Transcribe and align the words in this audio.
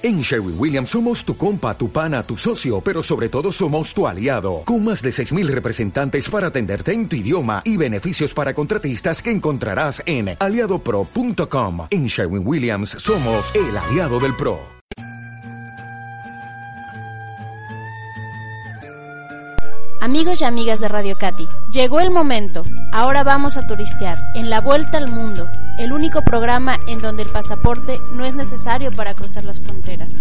En 0.00 0.20
Sherwin 0.20 0.54
Williams 0.56 0.90
somos 0.90 1.24
tu 1.24 1.36
compa, 1.36 1.76
tu 1.76 1.90
pana, 1.90 2.22
tu 2.22 2.36
socio, 2.36 2.80
pero 2.80 3.02
sobre 3.02 3.28
todo 3.28 3.50
somos 3.50 3.92
tu 3.92 4.06
aliado, 4.06 4.62
con 4.64 4.84
más 4.84 5.02
de 5.02 5.10
6.000 5.10 5.48
representantes 5.48 6.30
para 6.30 6.46
atenderte 6.48 6.92
en 6.92 7.08
tu 7.08 7.16
idioma 7.16 7.62
y 7.64 7.76
beneficios 7.76 8.32
para 8.32 8.54
contratistas 8.54 9.20
que 9.20 9.32
encontrarás 9.32 10.00
en 10.06 10.36
aliadopro.com. 10.38 11.88
En 11.90 12.06
Sherwin 12.06 12.46
Williams 12.46 12.90
somos 12.90 13.52
el 13.56 13.76
aliado 13.76 14.20
del 14.20 14.36
PRO. 14.36 14.60
Amigos 20.00 20.40
y 20.42 20.44
amigas 20.44 20.78
de 20.78 20.86
Radio 20.86 21.18
Cati, 21.18 21.48
llegó 21.72 21.98
el 21.98 22.12
momento. 22.12 22.62
Ahora 22.92 23.24
vamos 23.24 23.56
a 23.56 23.66
turistear 23.66 24.16
en 24.36 24.48
la 24.48 24.60
vuelta 24.60 24.96
al 24.96 25.10
mundo, 25.10 25.50
el 25.78 25.92
único 25.92 26.22
programa 26.22 26.74
en 26.86 27.00
donde 27.00 27.22
el 27.22 27.30
pasaporte 27.30 27.96
no 28.12 28.24
es 28.24 28.34
necesario 28.34 28.90
para 28.92 29.14
cruzar 29.14 29.44
las 29.44 29.60
fronteras. 29.60 30.20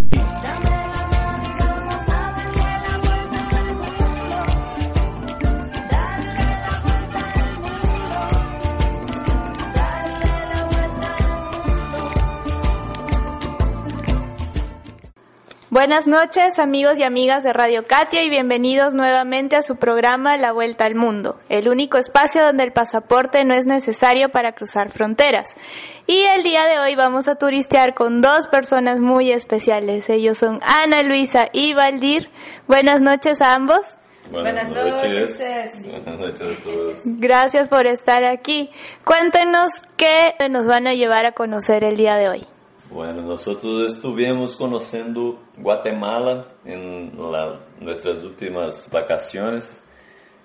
Buenas 15.69 16.07
noches 16.07 16.59
amigos 16.59 16.97
y 16.97 17.03
amigas 17.03 17.43
de 17.43 17.51
Radio 17.51 17.85
Katia 17.85 18.23
y 18.23 18.29
bienvenidos 18.29 18.93
nuevamente 18.93 19.57
a 19.57 19.63
su 19.63 19.75
programa 19.75 20.37
La 20.37 20.53
Vuelta 20.53 20.85
al 20.85 20.95
Mundo, 20.95 21.41
el 21.49 21.67
único 21.67 21.97
espacio 21.97 22.41
donde 22.41 22.63
el 22.63 22.71
pasaporte 22.71 23.43
no 23.43 23.53
es 23.53 23.65
necesario 23.65 24.29
para 24.29 24.53
cruzar 24.53 24.91
fronteras. 24.91 25.57
Y 26.05 26.21
el 26.21 26.43
día 26.43 26.67
de 26.67 26.79
hoy 26.79 26.95
vamos 26.95 27.27
a 27.27 27.35
turistear 27.35 27.95
con 27.95 28.21
dos 28.21 28.47
personas 28.47 29.01
muy 29.01 29.29
especiales. 29.29 30.09
Ellos 30.09 30.37
son 30.37 30.61
Ana 30.63 31.03
Luisa 31.03 31.49
y 31.51 31.73
Valdir. 31.73 32.29
Buenas 32.65 33.01
noches 33.01 33.41
a 33.41 33.53
ambos. 33.53 33.97
Buenas, 34.31 34.69
noches. 34.69 35.37
Buenas 35.83 36.17
noches 36.17 36.41
a 36.43 36.63
todos. 36.63 36.99
Gracias 37.03 37.67
por 37.67 37.87
estar 37.87 38.23
aquí. 38.23 38.69
Cuéntenos 39.03 39.81
qué 39.97 40.33
nos 40.49 40.65
van 40.65 40.87
a 40.87 40.93
llevar 40.93 41.25
a 41.25 41.33
conocer 41.33 41.83
el 41.83 41.97
día 41.97 42.15
de 42.15 42.29
hoy. 42.29 42.47
Bueno, 42.89 43.21
nosotros 43.21 43.93
estuvimos 43.93 44.55
conociendo 44.55 45.39
Guatemala 45.57 46.47
en 46.65 47.11
la, 47.17 47.59
nuestras 47.79 48.23
últimas 48.23 48.89
vacaciones 48.89 49.81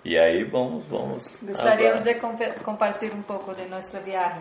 y 0.04 0.16
ahí 0.16 0.42
vamos, 0.42 0.88
vamos. 0.90 1.38
Gostaríamos 1.42 2.04
de 2.04 2.18
comp 2.18 2.40
compartir 2.64 3.12
un 3.12 3.22
poco 3.22 3.54
de 3.54 3.66
nuestro 3.68 4.00
viaje. 4.02 4.40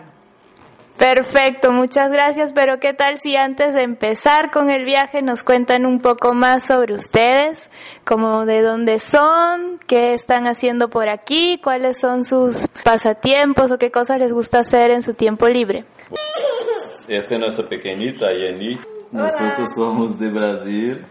Perfecto, 0.98 1.72
muchas 1.72 2.12
gracias. 2.12 2.54
Pero 2.54 2.80
¿qué 2.80 2.94
tal 2.94 3.18
si 3.18 3.36
antes 3.36 3.74
de 3.74 3.84
empezar 3.84 4.52
con 4.52 4.70
el 4.70 4.84
viaje 4.84 5.22
nos 5.22 5.44
cuentan 5.44 5.86
un 5.86 6.00
poco 6.00 6.34
más 6.34 6.64
sobre 6.64 6.94
ustedes, 6.94 7.72
como 8.04 8.46
de 8.46 8.62
dónde 8.62 9.00
son, 9.00 9.80
qué 9.88 10.14
están 10.14 10.48
haciendo 10.48 10.90
por 10.90 11.10
aquí, 11.10 11.60
cuáles 11.64 12.00
son 12.00 12.26
sus 12.26 12.68
pasatiempos 12.84 13.72
o 13.72 13.78
qué 13.78 13.92
cosas 13.92 14.20
les 14.20 14.34
gusta 14.34 14.60
hacer 14.60 14.92
en 14.92 15.02
su 15.04 15.14
tiempo 15.14 15.48
libre? 15.48 15.86
Esta 17.12 17.36
es 17.36 17.42
nuestra 17.42 17.68
pequeñita, 17.68 18.32
Yeni. 18.32 18.80
Nosotros 19.12 19.74
somos 19.76 20.18
de 20.18 20.30
Brasil 20.30 21.06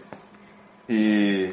y 0.87 1.45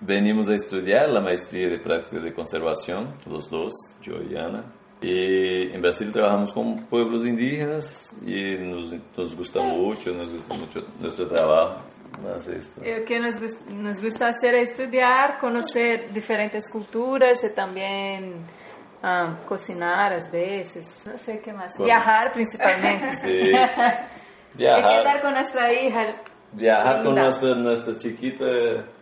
venimos 0.00 0.48
a 0.48 0.56
estudiar 0.56 1.08
la 1.08 1.20
maestría 1.20 1.68
de 1.68 1.78
práctica 1.78 2.20
de 2.20 2.34
conservación, 2.34 3.14
los 3.30 3.48
dos, 3.48 3.72
yo 4.02 4.14
y 4.28 4.36
Ana. 4.36 4.64
Y 5.00 5.72
en 5.72 5.80
Brasil 5.80 6.10
trabajamos 6.10 6.52
con 6.52 6.84
pueblos 6.86 7.24
indígenas 7.24 8.12
y 8.26 8.56
nos, 8.56 8.92
nos 9.16 9.36
gusta 9.36 9.60
mucho, 9.60 10.12
nos 10.12 10.32
gusta 10.32 10.54
mucho 10.54 10.84
nuestro 10.98 11.28
trabajo. 11.28 11.82
Más 12.24 12.48
esto. 12.48 12.80
O 12.80 13.04
que 13.04 13.20
nos, 13.20 13.36
nos 13.68 14.02
gusta 14.02 14.26
hacer 14.26 14.56
es 14.56 14.72
estudiar, 14.72 15.38
conocer 15.38 16.12
diferentes 16.12 16.68
culturas 16.68 17.44
y 17.44 17.54
también 17.54 18.34
um, 19.02 19.36
cocinar 19.46 20.12
às 20.12 20.28
vezes, 20.28 21.04
não 21.06 21.18
sei 21.18 21.36
o 21.36 21.40
que 21.40 21.52
mais. 21.52 21.76
Viajar 21.76 22.32
principalmente. 22.32 23.16
Sí. 23.22 23.52
Viajar. 24.54 25.02
quedar 25.02 25.22
con 25.22 25.32
nuestra 25.32 25.72
hija. 25.72 26.06
Viajar 26.52 27.02
con 27.02 27.14
nuestra, 27.14 27.54
nuestra 27.54 27.96
chiquita. 27.96 28.44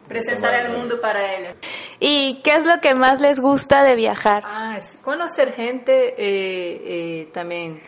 Presentar 0.07 0.55
el 0.55 0.73
mundo 0.77 1.01
para 1.01 1.21
ella. 1.35 1.55
¿Y 1.99 2.41
qué 2.43 2.55
es 2.55 2.65
lo 2.65 2.81
que 2.81 2.95
más 2.95 3.21
les 3.21 3.41
gusta 3.41 3.83
de 3.83 3.97
viajar? 3.97 4.43
Ah, 4.47 4.77
es 4.79 4.97
conocer 5.03 5.53
gente, 5.53 6.15
eh, 6.17 6.83
eh, 6.85 7.31
también 7.33 7.81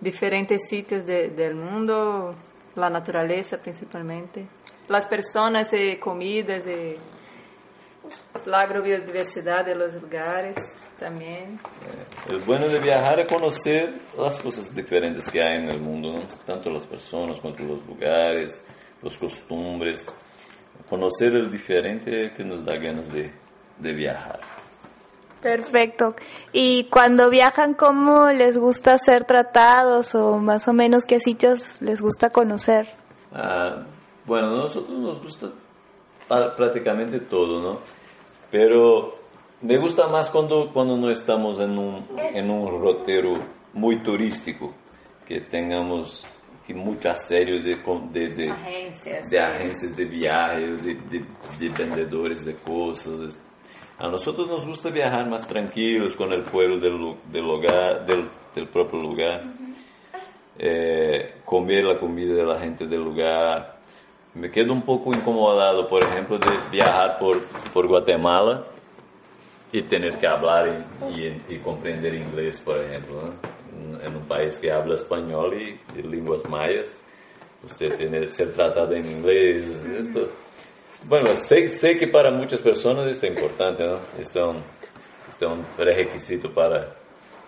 diferentes 0.00 0.68
sitios 0.68 1.04
de, 1.04 1.28
del 1.28 1.54
mundo, 1.54 2.34
la 2.76 2.90
naturaleza 2.90 3.58
principalmente, 3.58 4.46
las 4.88 5.06
personas, 5.06 5.72
eh, 5.72 5.98
comidas, 6.00 6.66
eh, 6.66 6.96
la 8.46 8.60
agrobiodiversidad 8.60 9.64
de 9.64 9.74
los 9.74 9.94
lugares 9.94 10.56
también. 10.98 11.58
Eh, 11.86 12.30
el 12.30 12.38
bueno 12.40 12.68
de 12.68 12.78
viajar 12.78 13.20
es 13.20 13.26
conocer 13.26 13.94
las 14.18 14.38
cosas 14.38 14.74
diferentes 14.74 15.28
que 15.28 15.42
hay 15.42 15.58
en 15.58 15.70
el 15.70 15.80
mundo, 15.80 16.12
¿no? 16.12 16.20
tanto 16.44 16.70
las 16.70 16.86
personas 16.86 17.38
cuanto 17.40 17.62
los 17.62 17.84
lugares, 17.86 18.64
los 19.02 19.16
costumbres. 19.16 20.06
Conocer 20.88 21.34
el 21.34 21.50
diferente 21.50 22.32
que 22.36 22.44
nos 22.44 22.64
da 22.64 22.76
ganas 22.76 23.12
de, 23.12 23.30
de 23.78 23.92
viajar. 23.92 24.40
Perfecto. 25.42 26.16
Y 26.52 26.84
cuando 26.84 27.30
viajan, 27.30 27.74
¿cómo 27.74 28.30
les 28.30 28.58
gusta 28.58 28.98
ser 28.98 29.24
tratados 29.24 30.14
o 30.14 30.38
más 30.38 30.66
o 30.66 30.72
menos 30.72 31.06
qué 31.06 31.20
sitios 31.20 31.80
les 31.80 32.00
gusta 32.00 32.30
conocer? 32.30 32.88
Ah, 33.32 33.84
bueno, 34.24 34.48
a 34.48 34.56
nosotros 34.56 34.98
nos 34.98 35.22
gusta 35.22 35.48
prácticamente 36.56 37.20
todo, 37.20 37.60
¿no? 37.60 37.80
Pero 38.50 39.17
me 39.60 39.76
gusta 39.76 40.06
más 40.06 40.30
cuando, 40.30 40.70
cuando 40.72 40.96
no 40.96 41.10
estamos 41.10 41.58
en 41.60 41.78
un, 41.78 42.06
en 42.34 42.50
un 42.50 42.80
rotero 42.80 43.38
muy 43.72 44.02
turístico, 44.02 44.72
que 45.26 45.40
tengamos 45.40 46.24
que 46.66 46.74
mucho 46.74 47.12
serio 47.14 47.62
de, 47.62 47.76
de, 48.10 48.28
de, 48.28 48.50
agencias, 48.50 49.30
de, 49.30 49.40
agencias 49.40 49.96
de 49.96 50.04
viaje, 50.04 50.60
de, 50.60 50.94
de, 50.94 51.24
de, 51.58 51.68
vendedores 51.70 52.44
de 52.44 52.54
cosas. 52.54 53.38
A 53.98 54.06
nosotros 54.08 54.48
nos 54.48 54.66
gusta 54.66 54.90
viajar 54.90 55.26
más 55.28 55.46
tranquilos 55.46 56.14
con 56.14 56.32
el 56.32 56.42
pueblo 56.42 56.78
del, 56.78 57.16
del, 57.32 57.42
lugar, 57.42 58.04
del, 58.04 58.28
del 58.54 58.68
propio 58.68 59.00
lugar, 59.00 59.42
eh, 60.58 61.36
comer 61.44 61.84
la 61.84 61.98
comida 61.98 62.34
de 62.34 62.44
la 62.44 62.60
gente 62.60 62.86
del 62.86 63.02
lugar. 63.02 63.78
Me 64.34 64.50
quedo 64.50 64.72
un 64.72 64.82
poco 64.82 65.12
incomodado, 65.12 65.88
por 65.88 66.04
ejemplo, 66.04 66.38
de 66.38 66.50
viajar 66.70 67.18
por, 67.18 67.42
por 67.72 67.88
Guatemala 67.88 68.64
y 69.72 69.82
tener 69.82 70.18
que 70.18 70.26
y, 71.10 71.54
y 71.54 71.58
comprender 71.58 72.14
inglés, 72.14 72.60
por 72.60 72.78
ejemplo, 72.78 73.22
¿no? 73.22 73.58
en 74.02 74.16
un 74.16 74.22
país 74.24 74.58
que 74.58 74.72
habla 74.72 74.94
español 74.94 75.54
y, 75.54 75.78
y, 75.98 76.02
lenguas 76.02 76.44
mayas, 76.48 76.86
usted 77.64 77.96
que 77.96 78.28
ser 78.28 78.52
tratado 78.52 78.94
en 78.94 79.06
inglés. 79.06 79.84
Esto, 79.84 80.30
bueno, 81.04 81.28
sé, 81.36 81.70
sé 81.70 81.96
que 81.96 82.06
para 82.06 82.30
muchas 82.30 82.60
personas 82.60 83.06
esto 83.06 83.26
es 83.26 83.32
importante, 83.32 83.84
¿no? 83.84 83.98
Esto 84.18 84.44
es 84.44 84.56
un, 84.56 84.62
esto 85.28 85.46
es 85.46 85.52
un 85.52 85.84
requisito 85.84 86.52
para, 86.52 86.94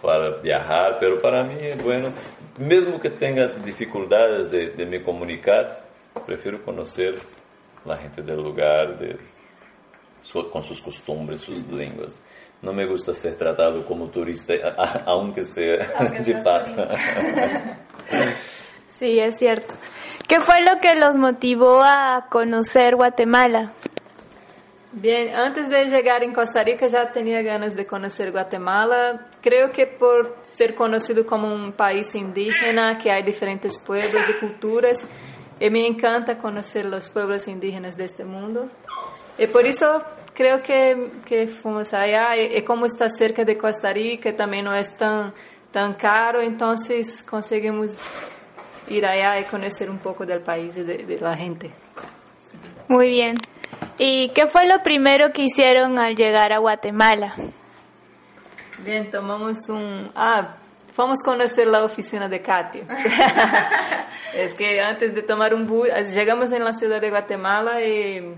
para 0.02 0.36
viajar, 0.36 0.98
pero 1.00 1.20
para 1.20 1.42
mí, 1.42 1.56
bueno, 1.82 2.10
mesmo 2.58 3.00
que 3.00 3.10
tenga 3.10 3.48
dificultades 3.48 4.50
de, 4.50 4.70
de 4.70 4.86
me 4.86 5.02
comunicar, 5.02 5.84
prefiero 6.26 6.62
conocer 6.64 7.16
la 7.84 7.96
gente 7.96 8.22
del 8.22 8.42
lugar, 8.42 8.98
de, 8.98 9.16
con 10.50 10.62
sus 10.62 10.80
costumbres, 10.80 11.40
sus 11.40 11.66
lenguas. 11.68 12.20
No 12.62 12.72
me 12.72 12.86
gusta 12.86 13.14
ser 13.14 13.36
tratado 13.36 13.84
como 13.86 14.06
turista, 14.08 14.54
aunque 15.06 15.44
sea 15.44 15.78
Aunque 15.98 16.20
de 16.24 16.34
pata. 16.34 17.78
Sí, 18.98 19.18
es 19.18 19.38
cierto. 19.38 19.74
¿Qué 20.28 20.40
fue 20.42 20.60
lo 20.60 20.78
que 20.78 20.94
los 20.94 21.16
motivó 21.16 21.82
a 21.82 22.26
conocer 22.28 22.96
Guatemala? 22.96 23.72
Bien, 24.92 25.34
antes 25.34 25.70
de 25.70 25.86
llegar 25.86 26.22
en 26.22 26.34
Costa 26.34 26.62
Rica 26.62 26.86
ya 26.86 27.10
tenía 27.10 27.40
ganas 27.42 27.74
de 27.74 27.86
conocer 27.86 28.30
Guatemala. 28.30 29.28
Creo 29.40 29.70
que 29.70 29.86
por 29.86 30.36
ser 30.42 30.74
conocido 30.74 31.24
como 31.24 31.54
un 31.54 31.72
país 31.72 32.14
indígena, 32.14 32.98
que 32.98 33.10
hay 33.10 33.22
diferentes 33.22 33.78
pueblos 33.78 34.22
y 34.28 34.32
culturas, 34.34 35.04
y 35.60 35.70
me 35.70 35.86
encanta 35.86 36.36
conocer 36.38 36.84
los 36.84 37.08
pueblos 37.08 37.48
indígenas 37.48 37.96
de 37.96 38.04
este 38.04 38.24
mundo. 38.24 38.68
Y 39.38 39.46
por 39.46 39.66
eso 39.66 40.02
creo 40.34 40.62
que, 40.62 41.10
que 41.24 41.46
fuimos 41.46 41.92
allá. 41.92 42.36
Y, 42.36 42.56
y, 42.56 42.62
como 42.62 42.86
está 42.86 43.08
cerca 43.08 43.44
de 43.44 43.56
Costa 43.56 43.92
Rica, 43.92 44.34
también 44.34 44.64
no 44.64 44.74
es 44.74 44.96
tan, 44.96 45.32
tan 45.72 45.94
caro, 45.94 46.40
entonces 46.40 47.22
conseguimos 47.22 47.98
ir 48.88 49.06
allá 49.06 49.38
y 49.40 49.44
conocer 49.44 49.90
un 49.90 49.98
poco 49.98 50.26
del 50.26 50.40
país 50.40 50.76
y 50.76 50.82
de, 50.82 50.98
de 50.98 51.20
la 51.20 51.36
gente. 51.36 51.70
Muy 52.88 53.08
bien. 53.08 53.38
¿Y 53.98 54.30
qué 54.30 54.46
fue 54.46 54.66
lo 54.66 54.82
primero 54.82 55.32
que 55.32 55.42
hicieron 55.42 55.98
al 55.98 56.16
llegar 56.16 56.52
a 56.52 56.58
Guatemala? 56.58 57.34
Bien, 58.84 59.10
tomamos 59.10 59.68
un... 59.68 60.10
Ah, 60.14 60.56
conhecer 61.24 61.72
a 61.74 61.84
oficina 61.84 62.28
de 62.28 62.38
Katia. 62.38 62.84
é 64.34 64.48
que 64.48 64.78
antes 64.80 65.12
de 65.12 65.22
tomar 65.22 65.54
um 65.54 65.64
bus, 65.64 65.88
chegamos 66.12 66.50
na 66.50 66.72
cidade 66.72 67.00
de 67.00 67.10
Guatemala 67.10 67.80
e, 67.80 68.34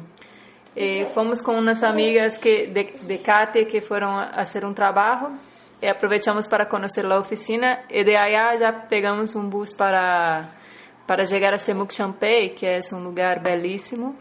e 0.76 1.06
fomos 1.14 1.40
com 1.40 1.52
umas 1.52 1.82
amigas 1.82 2.38
que, 2.38 2.66
de, 2.66 2.84
de 3.02 3.18
Katia 3.18 3.64
que 3.64 3.80
foram 3.80 4.18
a 4.18 4.32
fazer 4.32 4.64
um 4.64 4.72
trabalho 4.72 5.32
e 5.80 5.88
aproveitamos 5.88 6.48
para 6.48 6.64
conhecer 6.64 7.04
a 7.04 7.18
oficina 7.18 7.80
e 7.90 8.04
de 8.04 8.16
aí 8.16 8.56
já 8.56 8.72
pegamos 8.72 9.34
um 9.34 9.48
bus 9.48 9.72
para 9.72 10.48
para 11.06 11.26
chegar 11.26 11.52
a 11.52 11.58
Semuc 11.58 11.92
Champey, 11.92 12.50
que 12.50 12.64
é 12.64 12.80
um 12.92 13.02
lugar 13.02 13.40
belíssimo. 13.40 14.16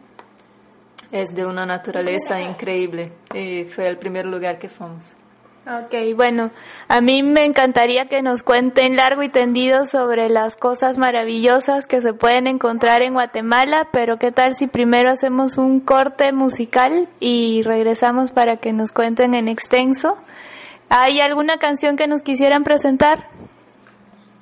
É 1.11 1.23
de 1.23 1.43
uma 1.43 1.65
natureza 1.65 2.39
increíble 2.39 3.11
e 3.33 3.65
foi 3.65 3.91
o 3.93 3.97
primeiro 3.97 4.29
lugar 4.29 4.57
que 4.57 4.67
fomos. 4.67 5.20
Ok, 5.67 6.15
bueno, 6.15 6.49
a 6.87 7.01
mí 7.01 7.21
me 7.21 7.45
encantaría 7.45 8.07
que 8.07 8.23
nos 8.23 8.41
cuenten 8.41 8.95
largo 8.95 9.21
y 9.21 9.29
tendido 9.29 9.85
sobre 9.85 10.27
las 10.27 10.55
cosas 10.55 10.97
maravillosas 10.97 11.85
que 11.85 12.01
se 12.01 12.13
pueden 12.13 12.47
encontrar 12.47 13.03
en 13.03 13.13
Guatemala, 13.13 13.87
pero 13.91 14.17
¿qué 14.17 14.31
tal 14.31 14.55
si 14.55 14.65
primero 14.65 15.11
hacemos 15.11 15.59
un 15.59 15.79
corte 15.79 16.33
musical 16.33 17.07
y 17.19 17.61
regresamos 17.61 18.31
para 18.31 18.57
que 18.57 18.73
nos 18.73 18.91
cuenten 18.91 19.35
en 19.35 19.47
extenso? 19.47 20.17
¿Hay 20.89 21.21
alguna 21.21 21.57
canción 21.57 21.95
que 21.95 22.07
nos 22.07 22.23
quisieran 22.23 22.63
presentar? 22.63 23.29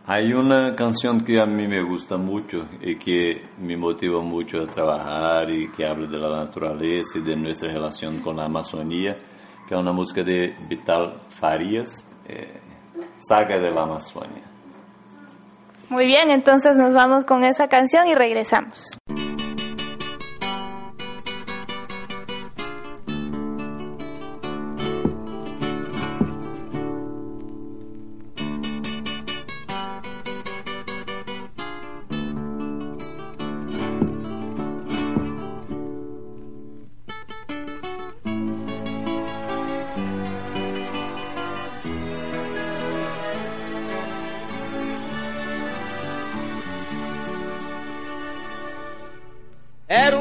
Hay 0.05 0.31
una 0.31 0.73
canción 0.73 1.19
que 1.19 1.41
a 1.41 1.45
mí 1.45 1.67
me 1.67 1.83
gusta 1.83 2.15
mucho 2.15 2.65
y 2.79 2.95
que 2.95 3.43
me 3.59 3.75
motiva 3.75 4.21
mucho 4.21 4.61
a 4.61 4.67
trabajar 4.67 5.49
y 5.51 5.69
que 5.69 5.85
habla 5.85 6.07
de 6.07 6.17
la 6.17 6.29
naturaleza 6.29 7.17
y 7.17 7.21
de 7.21 7.35
nuestra 7.35 7.73
relación 7.73 8.21
con 8.21 8.37
la 8.37 8.45
Amazonía 8.45 9.17
que 9.69 9.75
é 9.75 9.77
uma 9.77 9.93
música 9.93 10.23
de 10.23 10.55
Vital 10.67 11.13
Farias, 11.29 12.03
eh, 12.27 12.59
Saga 13.19 13.59
de 13.59 13.69
la 13.69 13.83
Amazonia. 13.83 14.41
Muy 15.89 16.07
bien, 16.07 16.31
entonces 16.31 16.75
nos 16.75 16.95
vamos 16.95 17.23
con 17.23 17.43
esa 17.43 17.67
canción 17.67 18.07
y 18.07 18.15
regresamos. 18.15 18.97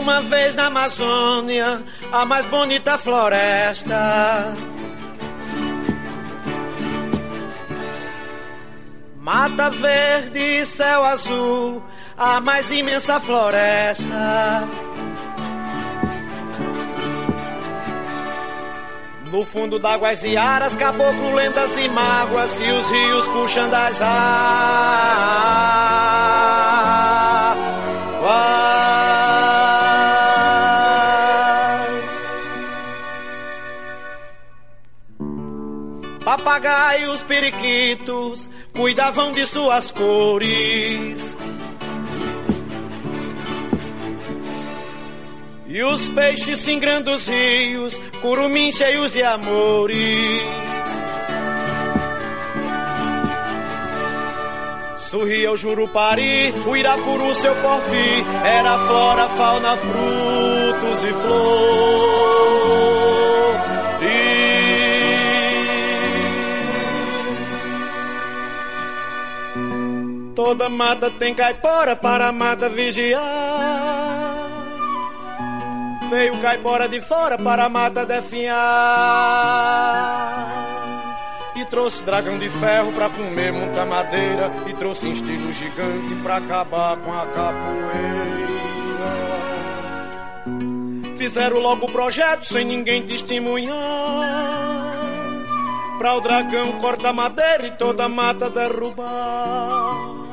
Uma 0.08 0.22
vez 0.22 0.56
na 0.56 0.68
Amazônia 0.68 1.84
a 2.10 2.24
mais 2.24 2.46
bonita 2.46 2.96
floresta. 2.96 4.56
Mata 9.20 9.68
verde 9.68 10.38
e 10.38 10.64
céu 10.64 11.04
azul, 11.04 11.82
a 12.16 12.40
mais 12.40 12.70
imensa 12.70 13.20
floresta. 13.20 14.66
No 19.30 19.44
fundo 19.44 19.78
d'águas 19.78 20.24
e 20.24 20.38
aras, 20.38 20.74
caboclo, 20.74 21.34
lendas 21.34 21.76
e 21.76 21.86
mágoas, 21.90 22.58
e 22.58 22.70
os 22.70 22.90
rios 22.90 23.28
puxando 23.28 23.74
as 23.74 24.00
águas. 24.00 25.68
Periquitos, 37.38 38.50
cuidavam 38.74 39.30
de 39.32 39.46
suas 39.46 39.92
cores. 39.92 41.36
E 45.66 45.82
os 45.82 46.08
peixes 46.08 46.58
singrando 46.60 47.12
os 47.12 47.28
rios, 47.28 47.98
curumins 48.20 48.74
cheios 48.76 49.12
de 49.12 49.22
amores. 49.22 50.42
Sorria 54.96 55.52
o 55.52 55.56
Jurupari, 55.56 56.52
o 56.66 56.76
Irapuru, 56.76 57.34
seu 57.34 57.54
porfim, 57.56 58.24
era 58.44 58.78
flora, 58.78 59.28
fauna, 59.28 59.76
frutos 59.76 61.04
e 61.04 61.12
flores. 61.12 63.07
Toda 70.38 70.68
mata 70.68 71.10
tem 71.10 71.34
caipora 71.34 71.96
para 71.96 72.28
a 72.28 72.32
mata 72.32 72.68
vigiar. 72.68 73.20
Veio 76.08 76.38
caipora 76.38 76.88
de 76.88 77.00
fora 77.00 77.36
para 77.36 77.64
a 77.64 77.68
mata 77.68 78.06
definhar. 78.06 78.54
E 81.56 81.64
trouxe 81.64 82.04
dragão 82.04 82.38
de 82.38 82.48
ferro 82.50 82.92
pra 82.92 83.10
comer 83.10 83.52
muita 83.52 83.84
madeira. 83.84 84.52
E 84.68 84.72
trouxe 84.74 85.08
instinto 85.08 85.52
gigante 85.52 86.14
pra 86.22 86.36
acabar 86.36 86.96
com 86.98 87.12
a 87.12 87.26
capoeira. 87.26 88.38
Fizeram 91.16 91.58
logo 91.58 91.86
o 91.86 91.90
projeto 91.90 92.44
sem 92.44 92.64
ninguém 92.64 93.04
testemunhar. 93.04 93.74
Pra 95.98 96.14
o 96.14 96.20
dragão 96.20 96.78
cortar 96.78 97.12
madeira 97.12 97.66
e 97.66 97.72
toda 97.72 98.08
mata 98.08 98.48
derrubar. 98.48 100.27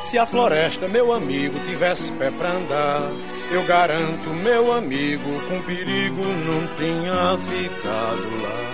Se 0.00 0.18
a 0.18 0.26
floresta, 0.26 0.88
meu 0.88 1.12
amigo, 1.12 1.56
tivesse 1.60 2.12
pé 2.14 2.32
pra 2.32 2.50
andar, 2.50 3.02
eu 3.52 3.62
garanto, 3.64 4.28
meu 4.30 4.72
amigo, 4.72 5.40
com 5.48 5.62
perigo 5.62 6.24
não 6.24 6.66
tinha 6.76 7.38
ficado 7.38 8.42
lá. 8.42 8.70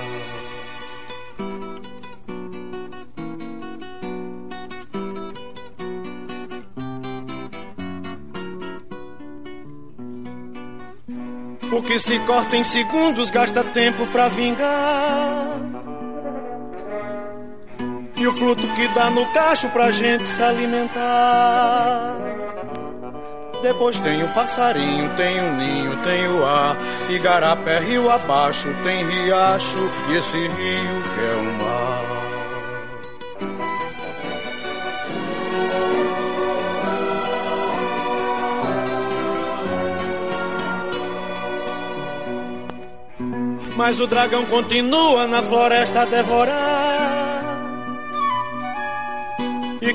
O 11.76 11.82
que 11.82 11.98
se 11.98 12.18
corta 12.20 12.56
em 12.56 12.64
segundos 12.64 13.30
gasta 13.30 13.62
tempo 13.62 14.06
pra 14.06 14.28
vingar. 14.28 15.45
Fruto 18.38 18.66
que 18.74 18.88
dá 18.88 19.08
no 19.08 19.24
cacho 19.32 19.68
pra 19.70 19.90
gente 19.90 20.26
se 20.28 20.42
alimentar. 20.42 22.16
Depois 23.62 23.98
tem 23.98 24.22
o 24.22 24.28
passarinho, 24.28 25.08
tem 25.16 25.40
o 25.40 25.52
ninho, 25.54 25.96
tem 26.04 26.28
o 26.28 26.44
ar. 26.44 26.76
Igarapé, 27.08 27.78
rio 27.80 28.10
abaixo, 28.10 28.68
tem 28.84 29.04
riacho. 29.06 29.90
E 30.10 30.16
esse 30.16 30.36
rio 30.36 31.02
que 31.14 31.20
é 31.20 31.34
o 31.34 31.44
mar. 31.62 32.06
Mas 43.76 44.00
o 44.00 44.06
dragão 44.06 44.44
continua 44.46 45.26
na 45.26 45.42
floresta 45.42 46.02
a 46.02 46.04
devorar. 46.04 46.75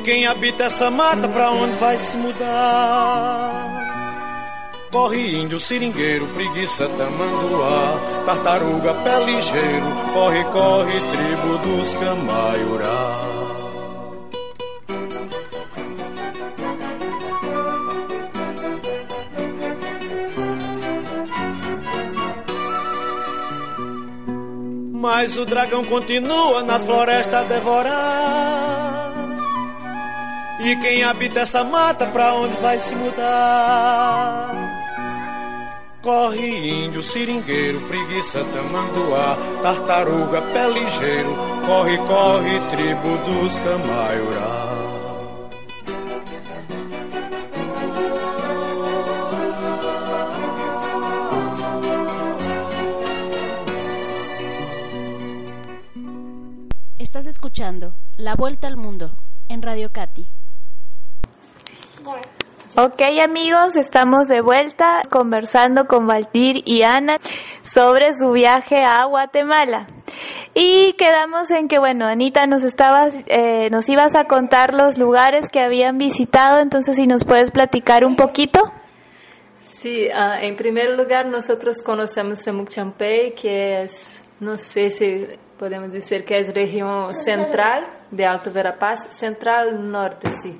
Quem 0.03 0.25
habita 0.25 0.65
essa 0.65 0.89
mata, 0.89 1.27
pra 1.27 1.51
onde 1.51 1.77
vai 1.77 1.98
se 1.98 2.17
mudar? 2.17 3.72
Corre 4.91 5.38
índio, 5.38 5.60
seringueiro, 5.60 6.27
preguiça, 6.27 6.88
tamanduá, 6.89 8.00
tartaruga, 8.25 8.93
pé 8.96 9.24
ligeiro, 9.24 9.86
corre, 10.13 10.43
corre, 10.46 11.00
tribo 11.00 11.58
dos 11.60 11.93
camaiurá. 11.93 13.31
Mas 24.93 25.36
o 25.38 25.46
dragão 25.46 25.84
continua 25.86 26.63
na 26.63 26.79
floresta 26.79 27.39
a 27.39 27.43
devorar. 27.43 28.71
E 30.63 30.75
quem 30.75 31.03
habita 31.03 31.39
essa 31.39 31.63
mata, 31.63 32.06
pra 32.06 32.36
onde 32.36 32.56
vai 32.58 32.80
se 32.80 32.96
mudar? 32.96 34.51
Corre 36.03 36.86
índio, 36.86 37.01
seringueiro, 37.01 37.82
preguiça, 37.88 38.44
tamanduá, 38.44 39.38
tartaruga, 39.63 40.41
pé 40.53 40.70
ligeiro, 40.70 41.36
corre, 41.65 41.98
corre, 41.98 42.60
tribo 42.70 43.18
dos 43.25 43.60
camaiurá. 43.60 44.72
Estás 57.00 57.25
escuchando 57.25 57.96
La 58.15 58.36
Vuelta 58.36 58.68
al 58.68 58.77
Mundo 58.77 59.12
en 59.50 59.62
Radio 59.62 59.91
Cati. 59.91 60.41
Ok 62.78 63.01
amigos, 63.22 63.75
estamos 63.75 64.30
de 64.30 64.40
vuelta 64.40 65.01
conversando 65.10 65.88
con 65.88 66.08
Valtir 66.08 66.63
y 66.66 66.84
Ana 66.84 67.18
sobre 67.62 68.13
su 68.18 68.32
viaje 68.32 68.86
a 68.86 69.04
Guatemala. 69.04 69.88
Y 70.54 70.94
quedamos 70.94 71.51
en 71.51 71.68
que, 71.68 71.80
bueno, 71.80 72.08
Anita, 72.08 72.48
nos 72.48 72.63
estabas, 72.63 73.13
eh, 73.25 73.70
nos 73.72 73.90
ibas 73.90 74.16
a 74.16 74.24
contar 74.24 74.74
los 74.74 74.98
lugares 74.98 75.50
que 75.50 75.60
habían 75.60 75.98
visitado, 75.98 76.60
entonces 76.60 76.96
si 76.96 77.08
nos 77.08 77.25
puedes 77.25 77.51
platicar 77.51 78.06
un 78.06 78.16
poquito. 78.16 78.72
Sí, 79.62 80.08
uh, 80.08 80.42
en 80.42 80.56
primer 80.56 80.92
lugar 80.92 81.25
nosotros 81.25 81.82
conocemos 81.82 82.40
Semuc 82.40 82.70
Champey, 82.70 83.34
que 83.34 83.84
es, 83.84 84.24
no 84.40 84.58
sé 84.58 84.92
si 84.92 85.28
podemos 85.60 85.92
decir 85.92 86.24
que 86.24 86.40
es 86.40 86.54
región 86.54 87.13
central 87.16 87.84
de 88.12 88.25
Alto 88.25 88.50
Verapaz, 88.50 89.08
central 89.12 89.92
norte, 89.92 90.30
sí. 90.42 90.58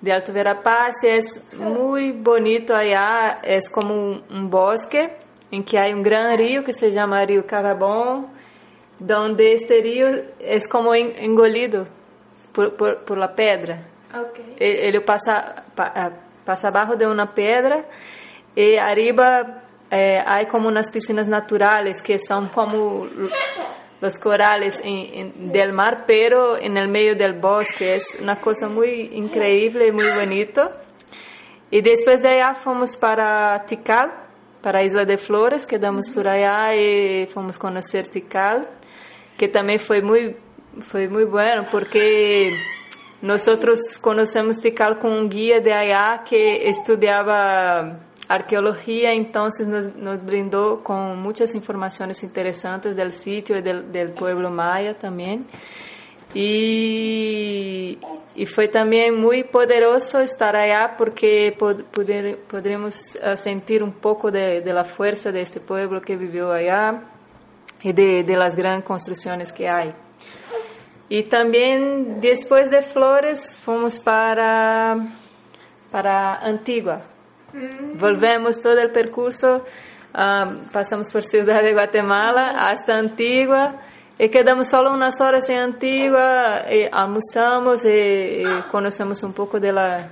De 0.00 0.12
Alto 0.12 0.32
Verapaz 0.32 1.04
es 1.04 1.54
muy 1.58 2.12
bonito 2.12 2.74
allá, 2.74 3.40
es 3.42 3.68
como 3.68 3.94
un 3.94 4.48
bosque 4.48 5.10
en 5.50 5.62
que 5.62 5.78
hay 5.78 5.92
un 5.92 6.02
gran 6.02 6.38
río 6.38 6.64
que 6.64 6.72
se 6.72 6.90
llama 6.90 7.24
Río 7.26 7.46
Carabón, 7.46 8.28
donde 8.98 9.52
este 9.52 9.80
río 9.82 10.08
es 10.38 10.66
como 10.68 10.94
engolido 10.94 11.86
por, 12.52 12.76
por, 12.76 13.04
por 13.04 13.18
la 13.18 13.34
pedra. 13.34 13.86
Okay. 14.12 14.56
Ele 14.58 15.00
passa, 15.00 15.64
passa 16.44 16.68
abaixo 16.68 16.96
de 16.96 17.06
uma 17.06 17.26
pedra 17.26 17.84
e 18.56 18.78
arriba 18.78 19.62
eh, 19.90 20.22
há 20.26 20.44
como 20.46 20.68
umas 20.68 20.90
piscinas 20.90 21.28
naturais 21.28 22.00
que 22.00 22.18
são 22.18 22.46
como 22.48 23.06
los 24.00 24.18
corales 24.18 24.80
del 24.82 25.72
mar, 25.72 26.04
pero 26.06 26.56
en 26.56 26.76
el 26.76 26.88
medio 26.88 27.14
del 27.14 27.34
bosque. 27.34 27.96
Es 27.96 28.14
una 28.20 28.36
cosa 28.36 28.68
muy 28.68 29.10
increíble, 29.12 29.92
muy 29.92 30.08
bonito. 30.16 30.70
Y 31.70 31.82
después 31.82 32.22
de 32.22 32.28
allá 32.28 32.54
fomos 32.54 32.96
para 32.96 33.64
Tikal, 33.66 34.12
para 34.62 34.82
Isla 34.82 35.04
de 35.04 35.16
Flores, 35.16 35.66
quedamos 35.66 36.10
por 36.10 36.26
allá 36.26 36.74
y 36.74 37.26
fomos 37.26 37.58
conocer 37.58 38.08
Tikal, 38.08 38.68
que 39.38 39.48
también 39.48 39.78
fue 39.78 40.02
muy, 40.02 40.36
fue 40.80 41.08
muy 41.08 41.24
bueno 41.24 41.64
porque 41.70 42.54
nosotros 43.22 43.98
conocemos 44.00 44.60
Tikal 44.60 44.98
con 44.98 45.12
un 45.12 45.28
guía 45.28 45.60
de 45.60 45.72
allá 45.72 46.24
que 46.28 46.68
estudiaba 46.68 48.00
arqueología 48.30 49.12
entonces 49.12 49.66
nos, 49.66 49.96
nos, 49.96 50.24
brindó 50.24 50.84
con 50.84 51.20
muchas 51.20 51.52
informaciones 51.56 52.22
interesantes 52.22 52.94
del 52.94 53.10
sitio 53.10 53.58
y 53.58 53.60
del, 53.60 53.90
del 53.90 54.12
pueblo 54.12 54.50
maya 54.50 54.96
también. 54.96 55.46
Y, 56.32 57.98
y, 58.36 58.46
fue 58.46 58.68
también 58.68 59.20
muy 59.20 59.42
poderoso 59.42 60.20
estar 60.20 60.54
allá 60.54 60.94
porque 60.96 61.52
poder, 61.58 62.38
podremos 62.48 63.18
sentir 63.34 63.82
un 63.82 63.92
poco 63.92 64.30
de, 64.30 64.60
de, 64.60 64.72
la 64.72 64.84
fuerza 64.84 65.32
de 65.32 65.40
este 65.40 65.58
pueblo 65.58 66.00
que 66.00 66.14
vivió 66.14 66.52
allá 66.52 67.02
y 67.82 67.92
de, 67.92 68.22
de 68.22 68.36
las 68.36 68.54
grandes 68.54 68.86
construcciones 68.86 69.52
que 69.52 69.68
hay. 69.68 69.92
Y 71.08 71.24
también 71.24 72.20
después 72.20 72.70
de 72.70 72.82
Flores 72.82 73.50
fuimos 73.50 73.98
para, 73.98 74.96
para 75.90 76.36
Antigua. 76.36 77.02
Volvemos 77.94 78.60
todo 78.60 78.78
el 78.80 78.90
percurso, 78.90 79.64
um, 80.14 80.58
pasamos 80.72 81.10
por 81.10 81.22
Ciudad 81.22 81.62
de 81.62 81.72
Guatemala 81.72 82.70
hasta 82.70 82.96
Antigua 82.96 83.74
y 84.18 84.28
quedamos 84.28 84.68
solo 84.68 84.92
unas 84.92 85.18
horas 85.22 85.48
en 85.48 85.58
Antigua, 85.58 86.62
y 86.70 86.84
almorzamos 86.92 87.86
y, 87.86 87.88
y 87.88 88.46
conocemos 88.70 89.22
un 89.22 89.32
poco 89.32 89.58
de, 89.58 89.72
la, 89.72 90.08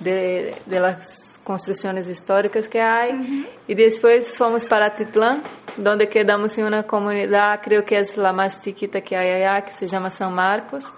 de, 0.00 0.54
de, 0.66 0.80
las 0.80 1.40
construcciones 1.42 2.10
históricas 2.10 2.68
que 2.68 2.82
hay. 2.82 3.12
Uh 3.12 3.14
-huh. 3.14 3.46
Y 3.68 3.74
después 3.74 4.36
fuimos 4.36 4.66
para 4.66 4.90
Titlán, 4.90 5.42
donde 5.78 6.10
quedamos 6.10 6.58
en 6.58 6.66
una 6.66 6.82
comunidad, 6.82 7.60
creo 7.62 7.86
que 7.86 7.96
es 7.96 8.18
la 8.18 8.34
más 8.34 8.60
chiquita 8.60 9.00
que 9.00 9.16
allá, 9.16 9.62
que 9.64 9.72
se 9.72 9.86
llama 9.86 10.10
San 10.10 10.34
Marcos. 10.34 10.92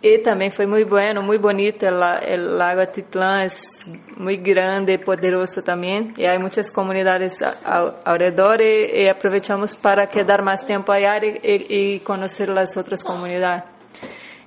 E 0.00 0.18
também 0.18 0.48
foi 0.48 0.64
muito 0.66 0.88
bueno, 0.88 1.22
muito 1.22 1.42
bonito. 1.42 1.84
O 1.84 2.56
lago 2.56 2.80
Atitlã 2.80 3.42
é 3.42 3.48
muito 4.16 4.42
grande 4.42 4.92
e 4.92 4.98
poderoso 4.98 5.60
também. 5.62 6.12
E 6.16 6.24
há 6.24 6.38
muitas 6.38 6.70
comunidades 6.70 7.42
ao, 7.42 7.98
ao 8.04 8.16
redor 8.16 8.58
para 9.82 10.06
quedar 10.06 10.40
mais 10.42 10.62
tempo 10.62 10.92
aí 10.92 11.04
e, 11.04 11.40
e, 11.42 11.94
e, 11.96 12.00
conhecer 12.00 12.48
as 12.50 12.76
outras 12.76 13.02
comunidades. 13.02 13.64